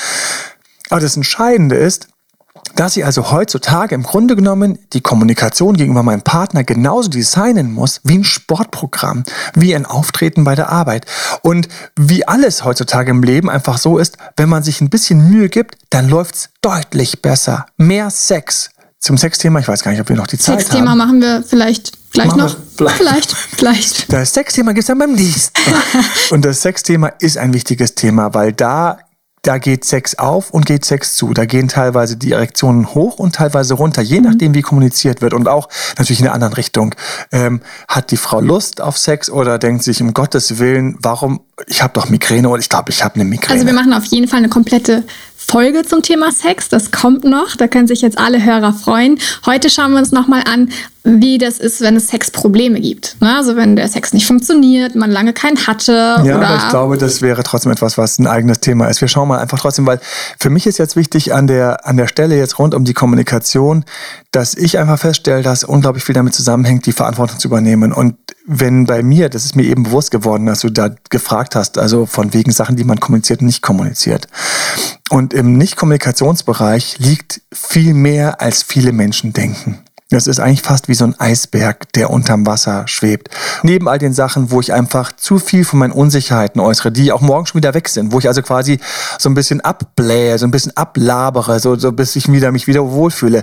[0.88, 2.06] Aber das Entscheidende ist,
[2.76, 8.00] dass ich also heutzutage im Grunde genommen die Kommunikation gegenüber meinem Partner genauso designen muss
[8.04, 11.06] wie ein Sportprogramm, wie ein Auftreten bei der Arbeit.
[11.42, 15.48] Und wie alles heutzutage im Leben einfach so ist, wenn man sich ein bisschen Mühe
[15.48, 17.66] gibt, dann läuft's deutlich besser.
[17.76, 18.70] Mehr Sex.
[19.06, 20.98] Zum Sexthema, ich weiß gar nicht, ob wir noch die Zeit Sexthema haben.
[20.98, 22.56] machen wir vielleicht gleich Machen noch.
[22.76, 22.98] vielleicht.
[22.98, 24.12] Vielleicht, vielleicht.
[24.12, 25.80] Das Sexthema gibt's dann beim nächsten Mal.
[26.30, 28.98] Und das Sexthema ist ein wichtiges Thema, weil da,
[29.42, 31.32] da geht Sex auf und geht Sex zu.
[31.34, 35.34] Da gehen teilweise die Erektionen hoch und teilweise runter, je nachdem, wie kommuniziert wird.
[35.34, 36.92] Und auch natürlich in der anderen Richtung.
[37.30, 41.80] Ähm, hat die Frau Lust auf Sex oder denkt sich, um Gottes Willen, warum, ich
[41.80, 43.52] habe doch Migräne oder ich glaube, ich habe eine Migräne.
[43.52, 45.04] Also wir machen auf jeden Fall eine komplette
[45.48, 46.68] Folge zum Thema Sex.
[46.68, 47.54] Das kommt noch.
[47.56, 49.18] Da können sich jetzt alle Hörer freuen.
[49.44, 50.70] Heute schauen wir uns nochmal an,
[51.04, 53.16] wie das ist, wenn es Sexprobleme gibt.
[53.20, 53.36] Ne?
[53.36, 56.20] Also wenn der Sex nicht funktioniert, man lange keinen hatte.
[56.24, 59.00] Ja, aber ich glaube, das wäre trotzdem etwas, was ein eigenes Thema ist.
[59.00, 60.00] Wir schauen mal einfach trotzdem, weil
[60.40, 63.84] für mich ist jetzt wichtig an der, an der Stelle jetzt rund um die Kommunikation,
[64.32, 67.92] dass ich einfach feststelle, dass unglaublich viel damit zusammenhängt, die Verantwortung zu übernehmen.
[67.92, 71.78] Und wenn bei mir, das ist mir eben bewusst geworden, dass du da gefragt hast,
[71.78, 74.28] also von wegen Sachen, die man kommuniziert und nicht kommuniziert.
[75.10, 79.80] Und im Nicht-Kommunikationsbereich liegt viel mehr, als viele Menschen denken.
[80.10, 83.28] Das ist eigentlich fast wie so ein Eisberg, der unterm Wasser schwebt.
[83.64, 87.20] Neben all den Sachen, wo ich einfach zu viel von meinen Unsicherheiten äußere, die auch
[87.20, 88.78] morgen schon wieder weg sind, wo ich also quasi
[89.18, 92.88] so ein bisschen abblähe, so ein bisschen ablabere, so, so bis ich wieder, mich wieder
[92.88, 93.42] wohlfühle,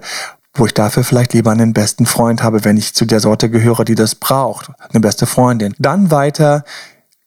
[0.56, 3.86] wo ich dafür vielleicht lieber einen besten Freund habe, wenn ich zu der Sorte gehöre,
[3.86, 4.72] die das braucht.
[4.90, 5.74] Eine beste Freundin.
[5.80, 6.64] Dann weiter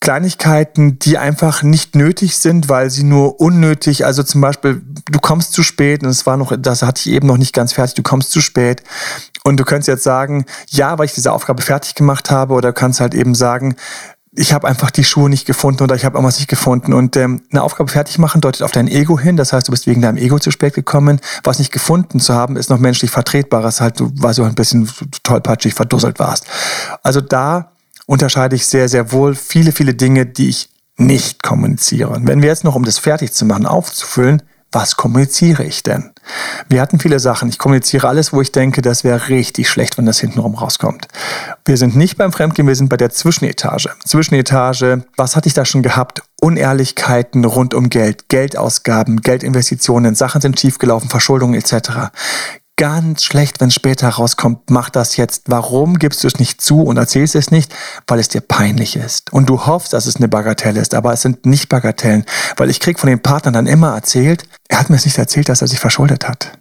[0.00, 5.52] Kleinigkeiten, die einfach nicht nötig sind, weil sie nur unnötig, also zum Beispiel, du kommst
[5.52, 8.02] zu spät, und es war noch, das hatte ich eben noch nicht ganz fertig, du
[8.02, 8.84] kommst zu spät.
[9.42, 12.74] Und du könntest jetzt sagen, ja, weil ich diese Aufgabe fertig gemacht habe, oder du
[12.74, 13.74] kannst halt eben sagen,
[14.36, 16.92] ich habe einfach die Schuhe nicht gefunden oder ich habe irgendwas nicht gefunden.
[16.92, 19.36] Und ähm, eine Aufgabe fertig machen deutet auf dein Ego hin.
[19.36, 21.20] Das heißt, du bist wegen deinem Ego zu spät gekommen.
[21.42, 23.64] Was nicht gefunden zu haben, ist noch menschlich vertretbar.
[23.64, 24.90] Ist halt, du, weil du ein bisschen
[25.22, 26.44] tollpatschig verdusselt warst.
[27.02, 27.72] Also da
[28.04, 30.68] unterscheide ich sehr, sehr wohl viele, viele Dinge, die ich
[30.98, 32.18] nicht kommuniziere.
[32.22, 36.10] Wenn wir jetzt noch, um das fertig zu machen, aufzufüllen, was kommuniziere ich denn?
[36.68, 37.48] Wir hatten viele Sachen.
[37.48, 41.08] Ich kommuniziere alles, wo ich denke, das wäre richtig schlecht, wenn das hintenrum rauskommt.
[41.64, 43.90] Wir sind nicht beim Fremdgehen, wir sind bei der Zwischenetage.
[44.04, 46.22] Zwischenetage, was hatte ich da schon gehabt?
[46.40, 52.10] Unehrlichkeiten rund um Geld, Geldausgaben, Geldinvestitionen, Sachen sind schiefgelaufen, Verschuldungen etc
[52.76, 55.44] ganz schlecht, wenn später rauskommt, mach das jetzt.
[55.46, 57.74] Warum gibst du es nicht zu und erzählst es nicht?
[58.06, 59.32] Weil es dir peinlich ist.
[59.32, 62.24] Und du hoffst, dass es eine Bagatelle ist, aber es sind nicht Bagatellen.
[62.56, 65.48] Weil ich krieg von den Partnern dann immer erzählt, er hat mir es nicht erzählt,
[65.48, 66.58] dass er sich verschuldet hat.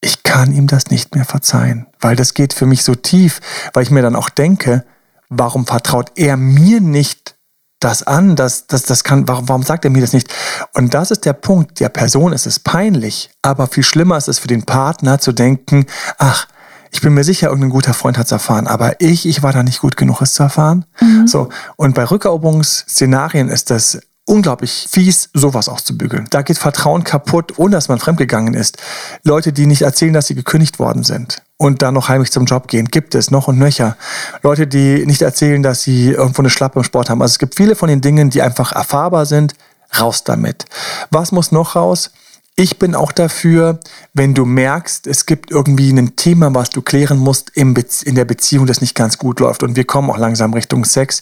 [0.00, 3.40] Ich kann ihm das nicht mehr verzeihen, weil das geht für mich so tief,
[3.74, 4.84] weil ich mir dann auch denke,
[5.28, 7.36] warum vertraut er mir nicht
[7.80, 10.32] das an, das, das, das kann, warum, warum sagt er mir das nicht?
[10.74, 11.80] Und das ist der Punkt.
[11.80, 15.86] Der Person ist es peinlich, aber viel schlimmer ist es für den Partner zu denken,
[16.18, 16.46] ach,
[16.92, 19.62] ich bin mir sicher, irgendein guter Freund hat es erfahren, aber ich, ich war da
[19.62, 20.84] nicht gut genug, es zu erfahren.
[21.00, 21.26] Mhm.
[21.26, 21.48] So.
[21.76, 26.26] Und bei Rückeroberungsszenarien ist das unglaublich fies, sowas auszubügeln.
[26.30, 28.78] Da geht Vertrauen kaputt, ohne dass man fremdgegangen ist.
[29.24, 32.68] Leute, die nicht erzählen, dass sie gekündigt worden sind und dann noch heimlich zum Job
[32.68, 33.98] gehen, gibt es noch und nöcher.
[34.42, 37.20] Leute, die nicht erzählen, dass sie irgendwo eine Schlappe im Sport haben.
[37.20, 39.52] Also es gibt viele von den Dingen, die einfach erfahrbar sind.
[39.98, 40.64] Raus damit.
[41.10, 42.12] Was muss noch raus?
[42.56, 43.78] Ich bin auch dafür,
[44.14, 48.66] wenn du merkst, es gibt irgendwie ein Thema, was du klären musst in der Beziehung,
[48.66, 49.62] das nicht ganz gut läuft.
[49.62, 51.20] Und wir kommen auch langsam Richtung Sex.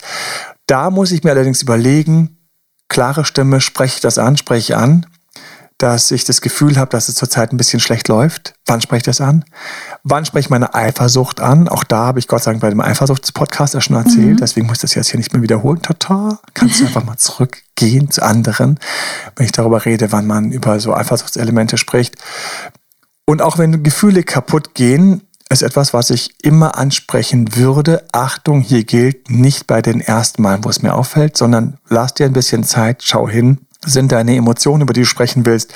[0.66, 2.38] Da muss ich mir allerdings überlegen,
[2.86, 5.04] klare Stimme, spreche ich das an, spreche ich an,
[5.78, 8.54] dass ich das Gefühl habe, dass es zurzeit ein bisschen schlecht läuft.
[8.66, 9.44] Wann spreche ich das an?
[10.02, 11.68] Wann spreche ich meine Eifersucht an?
[11.68, 14.36] Auch da habe ich Gott sei Dank bei dem Eifersuchtspodcast ja schon erzählt, mhm.
[14.38, 15.80] deswegen muss ich das jetzt hier nicht mehr wiederholen.
[15.80, 18.80] Tata, kannst du einfach mal zurückgehen zu anderen,
[19.36, 22.16] wenn ich darüber rede, wann man über so Eifersuchtselemente spricht.
[23.24, 28.04] Und auch wenn Gefühle kaputt gehen, ist etwas, was ich immer ansprechen würde.
[28.12, 32.26] Achtung, hier gilt nicht bei den ersten Malen, wo es mir auffällt, sondern lass dir
[32.26, 33.58] ein bisschen Zeit, schau hin.
[33.84, 35.72] Sind deine Emotionen, über die du sprechen willst,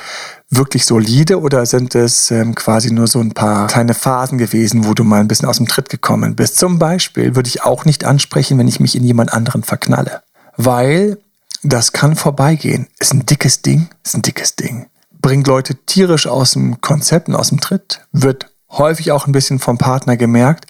[0.51, 4.93] wirklich solide oder sind es ähm, quasi nur so ein paar kleine Phasen gewesen, wo
[4.93, 6.59] du mal ein bisschen aus dem Tritt gekommen bist?
[6.59, 10.23] Zum Beispiel würde ich auch nicht ansprechen, wenn ich mich in jemand anderen verknalle.
[10.57, 11.19] Weil
[11.63, 12.89] das kann vorbeigehen.
[12.99, 14.87] Ist ein dickes Ding, ist ein dickes Ding.
[15.21, 19.61] Bringt Leute tierisch aus dem Konzept und aus dem Tritt, wird häufig auch ein bisschen
[19.61, 20.67] vom Partner gemerkt,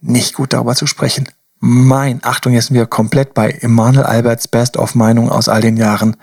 [0.00, 1.28] nicht gut darüber zu sprechen.
[1.58, 6.16] Mein, Achtung, jetzt sind wir komplett bei Emanuel Alberts Best-of-Meinung aus all den Jahren.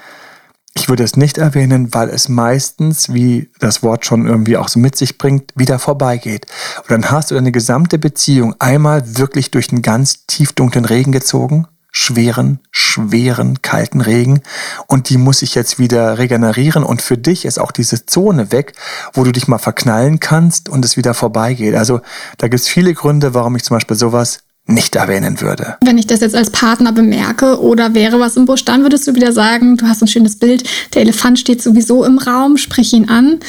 [0.78, 4.80] Ich würde es nicht erwähnen, weil es meistens, wie das Wort schon irgendwie auch so
[4.80, 6.46] mit sich bringt, wieder vorbeigeht.
[6.84, 11.12] Und dann hast du deine gesamte Beziehung einmal wirklich durch einen ganz tief dunklen Regen
[11.12, 14.42] gezogen schweren, schweren, kalten Regen
[14.86, 18.74] und die muss sich jetzt wieder regenerieren und für dich ist auch diese Zone weg,
[19.14, 21.74] wo du dich mal verknallen kannst und es wieder vorbeigeht.
[21.74, 22.02] Also
[22.38, 25.78] da gibt es viele Gründe, warum ich zum Beispiel sowas nicht erwähnen würde.
[25.82, 29.16] Wenn ich das jetzt als Partner bemerke oder wäre was im Busch, dann würdest du
[29.16, 33.10] wieder sagen, du hast ein schönes Bild, der Elefant steht sowieso im Raum, sprich ihn
[33.10, 33.40] an.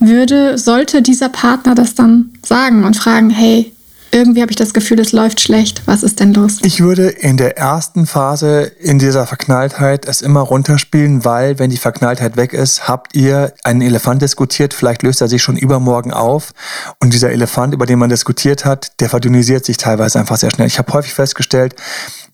[0.00, 3.73] Würde, sollte dieser Partner das dann sagen und fragen, hey,
[4.14, 5.82] irgendwie habe ich das Gefühl, es läuft schlecht.
[5.86, 6.58] Was ist denn los?
[6.62, 11.76] Ich würde in der ersten Phase in dieser Verknalltheit es immer runterspielen, weil wenn die
[11.76, 16.52] Verknalltheit weg ist, habt ihr einen Elefant diskutiert, vielleicht löst er sich schon übermorgen auf
[17.00, 20.68] und dieser Elefant, über den man diskutiert hat, der verdünnisiert sich teilweise einfach sehr schnell.
[20.68, 21.74] Ich habe häufig festgestellt,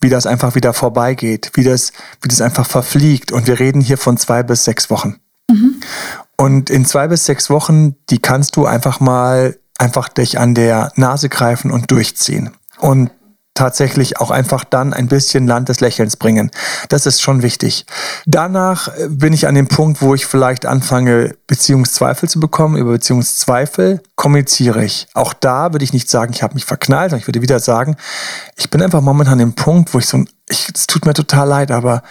[0.03, 3.97] wie das einfach wieder vorbeigeht, wie das, wie das einfach verfliegt und wir reden hier
[3.97, 5.17] von zwei bis sechs Wochen.
[5.51, 5.77] Mhm.
[6.37, 10.93] Und in zwei bis sechs Wochen, die kannst du einfach mal einfach dich an der
[10.97, 12.51] Nase greifen und durchziehen.
[12.79, 13.11] Und
[13.55, 16.51] tatsächlich auch einfach dann ein bisschen Land des Lächelns bringen.
[16.89, 17.85] Das ist schon wichtig.
[18.25, 22.77] Danach äh, bin ich an dem Punkt, wo ich vielleicht anfange, Beziehungszweifel zu bekommen.
[22.77, 25.09] Über Beziehungszweifel kommuniziere ich.
[25.15, 27.97] Auch da würde ich nicht sagen, ich habe mich verknallt, ich würde wieder sagen,
[28.57, 31.71] ich bin einfach momentan an dem Punkt, wo ich so, es tut mir total leid,
[31.71, 32.03] aber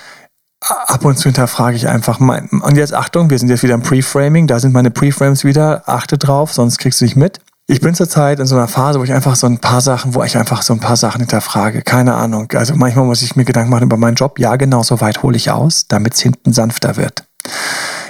[0.61, 2.49] ab und zu hinterfrage ich einfach mein.
[2.49, 6.17] Und jetzt Achtung, wir sind jetzt wieder im Preframing, da sind meine Preframes wieder, achte
[6.17, 7.39] drauf, sonst kriegst du nicht mit.
[7.71, 10.23] Ich bin zurzeit in so einer Phase, wo ich einfach so ein paar Sachen, wo
[10.23, 11.83] ich einfach so ein paar Sachen hinterfrage.
[11.83, 12.51] Keine Ahnung.
[12.55, 14.39] Also manchmal muss ich mir Gedanken machen über meinen Job.
[14.39, 17.25] Ja, genau so weit hole ich aus, damit es hinten sanfter wird.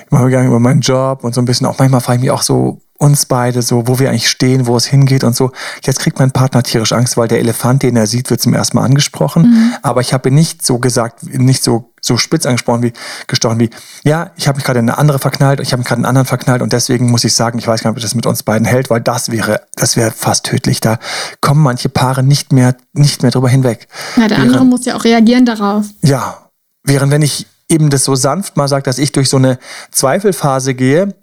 [0.06, 2.22] Ich mache mir Gedanken über meinen Job und so ein bisschen auch manchmal frage ich
[2.22, 5.52] mich auch so, uns beide, so, wo wir eigentlich stehen, wo es hingeht und so.
[5.84, 8.76] Jetzt kriegt mein Partner tierisch Angst, weil der Elefant, den er sieht, wird zum ersten
[8.78, 9.44] Mal angesprochen.
[9.44, 9.74] Mhm.
[9.82, 12.94] Aber ich habe ihn nicht so gesagt, nicht so, so spitz angesprochen wie,
[13.28, 13.70] gestochen wie,
[14.04, 16.10] ja, ich habe mich gerade in eine andere verknallt, ich habe mich gerade in einen
[16.10, 18.44] anderen verknallt und deswegen muss ich sagen, ich weiß gar nicht, ob das mit uns
[18.44, 20.82] beiden hält, weil das wäre, das wäre fast tödlich.
[20.82, 21.00] Da
[21.40, 23.88] kommen manche Paare nicht mehr, nicht mehr drüber hinweg.
[24.18, 25.86] Ja, der während, andere muss ja auch reagieren darauf.
[26.02, 26.50] Ja.
[26.84, 29.58] Während wenn ich eben das so sanft mal sage, dass ich durch so eine
[29.92, 31.16] Zweifelphase gehe,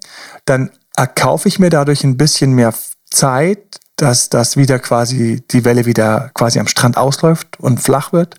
[0.46, 2.74] dann erkaufe ich mir dadurch ein bisschen mehr
[3.10, 8.36] Zeit, dass das wieder quasi, die Welle wieder quasi am Strand ausläuft und flach wird.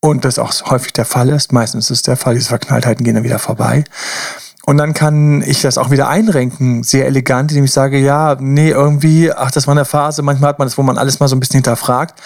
[0.00, 1.52] Und das auch häufig der Fall ist.
[1.52, 3.84] Meistens ist es der Fall, diese Verknalltheiten gehen dann wieder vorbei.
[4.64, 8.70] Und dann kann ich das auch wieder einrenken, sehr elegant, indem ich sage, ja, nee,
[8.70, 11.34] irgendwie, ach, das war eine Phase, manchmal hat man das, wo man alles mal so
[11.34, 12.20] ein bisschen hinterfragt.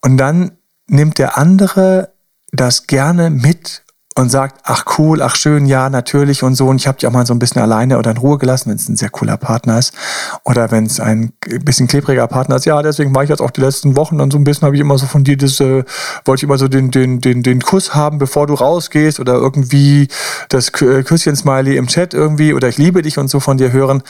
[0.00, 0.52] Und dann
[0.86, 2.12] nimmt der andere
[2.52, 3.82] das gerne mit
[4.18, 6.66] und sagt, ach cool, ach schön, ja, natürlich und so.
[6.66, 8.76] Und ich habe dich auch mal so ein bisschen alleine oder in Ruhe gelassen, wenn
[8.76, 9.94] es ein sehr cooler Partner ist.
[10.42, 11.32] Oder wenn es ein
[11.64, 12.64] bisschen klebriger Partner ist.
[12.64, 14.80] Ja, deswegen war ich jetzt auch die letzten Wochen dann so ein bisschen, habe ich
[14.80, 15.84] immer so von dir das, äh,
[16.24, 20.08] wollte ich immer so den, den, den, den Kuss haben, bevor du rausgehst oder irgendwie
[20.48, 24.02] das äh, Küsschen-Smiley im Chat irgendwie oder ich liebe dich und so von dir hören.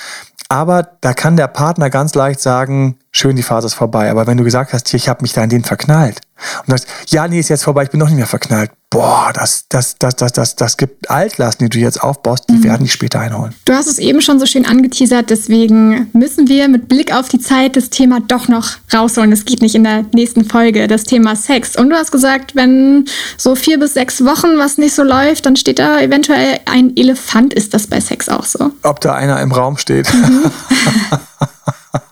[0.48, 4.10] Aber da kann der Partner ganz leicht sagen, schön, die Phase ist vorbei.
[4.10, 6.22] Aber wenn du gesagt hast, hier, ich habe mich da in den verknallt
[6.66, 9.66] und sagst, ja, nee, ist jetzt vorbei, ich bin noch nicht mehr verknallt boah, das,
[9.68, 12.64] das, das, das, das, das gibt Altlasten, die du jetzt aufbaust, die mhm.
[12.64, 13.54] werden dich später einholen.
[13.64, 17.38] Du hast es eben schon so schön angeteasert, deswegen müssen wir mit Blick auf die
[17.38, 19.32] Zeit das Thema doch noch rausholen.
[19.32, 21.76] Es geht nicht in der nächsten Folge, das Thema Sex.
[21.76, 23.04] Und du hast gesagt, wenn
[23.36, 27.52] so vier bis sechs Wochen was nicht so läuft, dann steht da eventuell ein Elefant.
[27.54, 28.70] Ist das bei Sex auch so?
[28.82, 30.12] Ob da einer im Raum steht.
[30.12, 30.50] Mhm.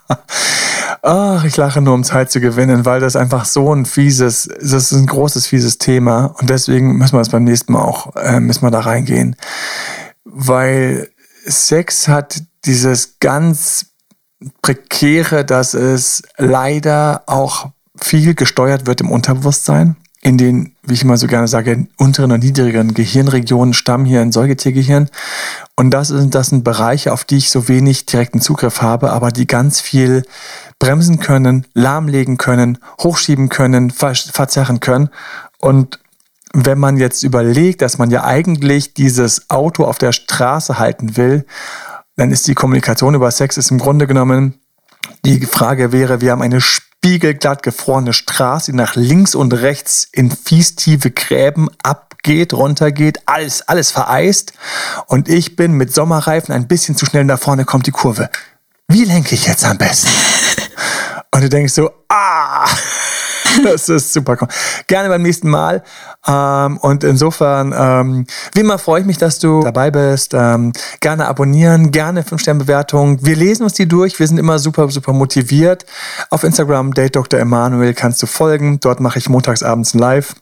[1.08, 4.90] Ach, ich lache nur, um Zeit zu gewinnen, weil das einfach so ein fieses, das
[4.90, 6.34] ist ein großes, fieses Thema.
[6.40, 9.36] Und deswegen müssen wir das beim nächsten Mal auch, äh, müssen wir da reingehen.
[10.24, 11.08] Weil
[11.44, 13.92] Sex hat dieses ganz
[14.62, 19.94] prekäre, dass es leider auch viel gesteuert wird im Unterbewusstsein
[20.26, 24.32] in den, wie ich immer so gerne sage, unteren und niedrigeren Gehirnregionen stammen hier ein
[24.32, 25.08] Säugetiergehirn.
[25.76, 29.30] Und das sind, das sind Bereiche, auf die ich so wenig direkten Zugriff habe, aber
[29.30, 30.24] die ganz viel
[30.80, 35.10] bremsen können, lahmlegen können, hochschieben können, verzerren können.
[35.60, 36.00] Und
[36.52, 41.46] wenn man jetzt überlegt, dass man ja eigentlich dieses Auto auf der Straße halten will,
[42.16, 44.58] dann ist die Kommunikation über Sex ist im Grunde genommen
[45.24, 46.60] die Frage wäre, wir haben eine
[47.06, 53.92] spiegelglatt gefrorene Straße, die nach links und rechts in fiestiefe Gräben abgeht, runtergeht, alles, alles
[53.92, 54.54] vereist.
[55.06, 58.28] Und ich bin mit Sommerreifen ein bisschen zu schnell nach vorne kommt die Kurve.
[58.88, 60.08] Wie lenke ich jetzt am besten?
[61.30, 62.66] Und du denkst so, ah!
[63.64, 64.36] Das ist super.
[64.86, 65.82] Gerne beim nächsten Mal.
[66.26, 70.34] Ähm, und insofern, ähm, wie immer freue ich mich, dass du dabei bist.
[70.34, 73.24] Ähm, gerne abonnieren, gerne 5-Sterne-Bewertung.
[73.24, 74.18] Wir lesen uns die durch.
[74.18, 75.84] Wir sind immer super, super motiviert.
[76.30, 77.40] Auf Instagram, Date Dr.
[77.40, 78.80] Emanuel, kannst du folgen.
[78.80, 80.34] Dort mache ich montagsabends Live.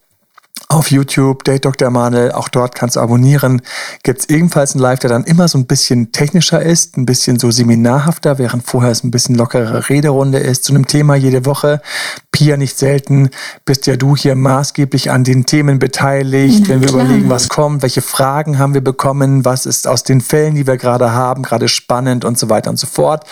[0.74, 1.88] Auf YouTube, Date Dr.
[1.88, 3.62] Emanuel, auch dort kannst du abonnieren.
[4.02, 7.38] Gibt es ebenfalls einen Live, der dann immer so ein bisschen technischer ist, ein bisschen
[7.38, 11.80] so seminarhafter, während vorher es ein bisschen lockere Rederunde ist, zu einem Thema jede Woche.
[12.32, 13.30] Pia, nicht selten
[13.64, 17.04] bist ja du hier maßgeblich an den Themen beteiligt, wenn wir klar.
[17.04, 20.76] überlegen, was kommt, welche Fragen haben wir bekommen, was ist aus den Fällen, die wir
[20.76, 23.24] gerade haben, gerade spannend und so weiter und so fort.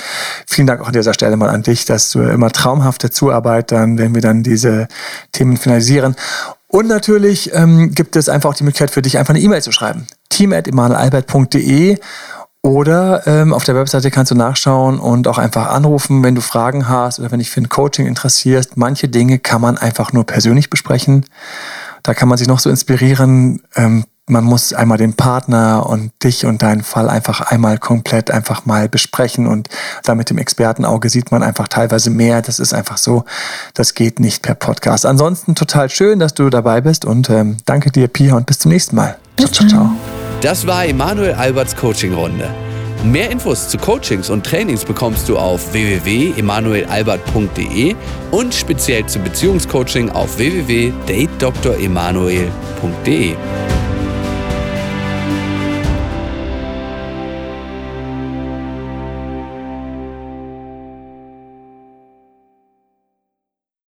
[0.47, 3.99] Vielen Dank auch an dieser Stelle mal an dich, dass du immer traumhafte Zuarbeit dann,
[3.99, 4.86] wenn wir dann diese
[5.32, 6.14] Themen finalisieren.
[6.73, 9.73] Und natürlich ähm, gibt es einfach auch die Möglichkeit für dich, einfach eine E-Mail zu
[9.73, 10.07] schreiben.
[10.31, 11.99] team.emanuelalbert.de
[12.62, 16.89] oder ähm, auf der Webseite kannst du nachschauen und auch einfach anrufen, wenn du Fragen
[16.89, 18.79] hast oder wenn dich für ein Coaching interessierst.
[18.79, 21.27] Manche Dinge kann man einfach nur persönlich besprechen.
[22.03, 23.61] Da kann man sich noch so inspirieren.
[23.77, 28.66] Ähm, man muss einmal den Partner und dich und deinen Fall einfach einmal komplett einfach
[28.66, 29.68] mal besprechen und
[30.05, 32.41] da mit dem Expertenauge sieht man einfach teilweise mehr.
[32.41, 33.25] Das ist einfach so,
[33.75, 35.07] das geht nicht per Podcast.
[35.07, 38.70] Ansonsten total schön, dass du dabei bist und ähm, danke dir, Pia, und bis zum
[38.70, 39.16] nächsten Mal.
[39.39, 39.91] Ciao, ciao, ciao.
[40.41, 42.49] Das war Emanuel Alberts Coaching-Runde.
[43.05, 47.97] Mehr Infos zu Coachings und Trainings bekommst du auf www.emanuelalbert.de
[48.31, 53.35] und speziell zu Beziehungscoaching auf www.datedremanuel.de.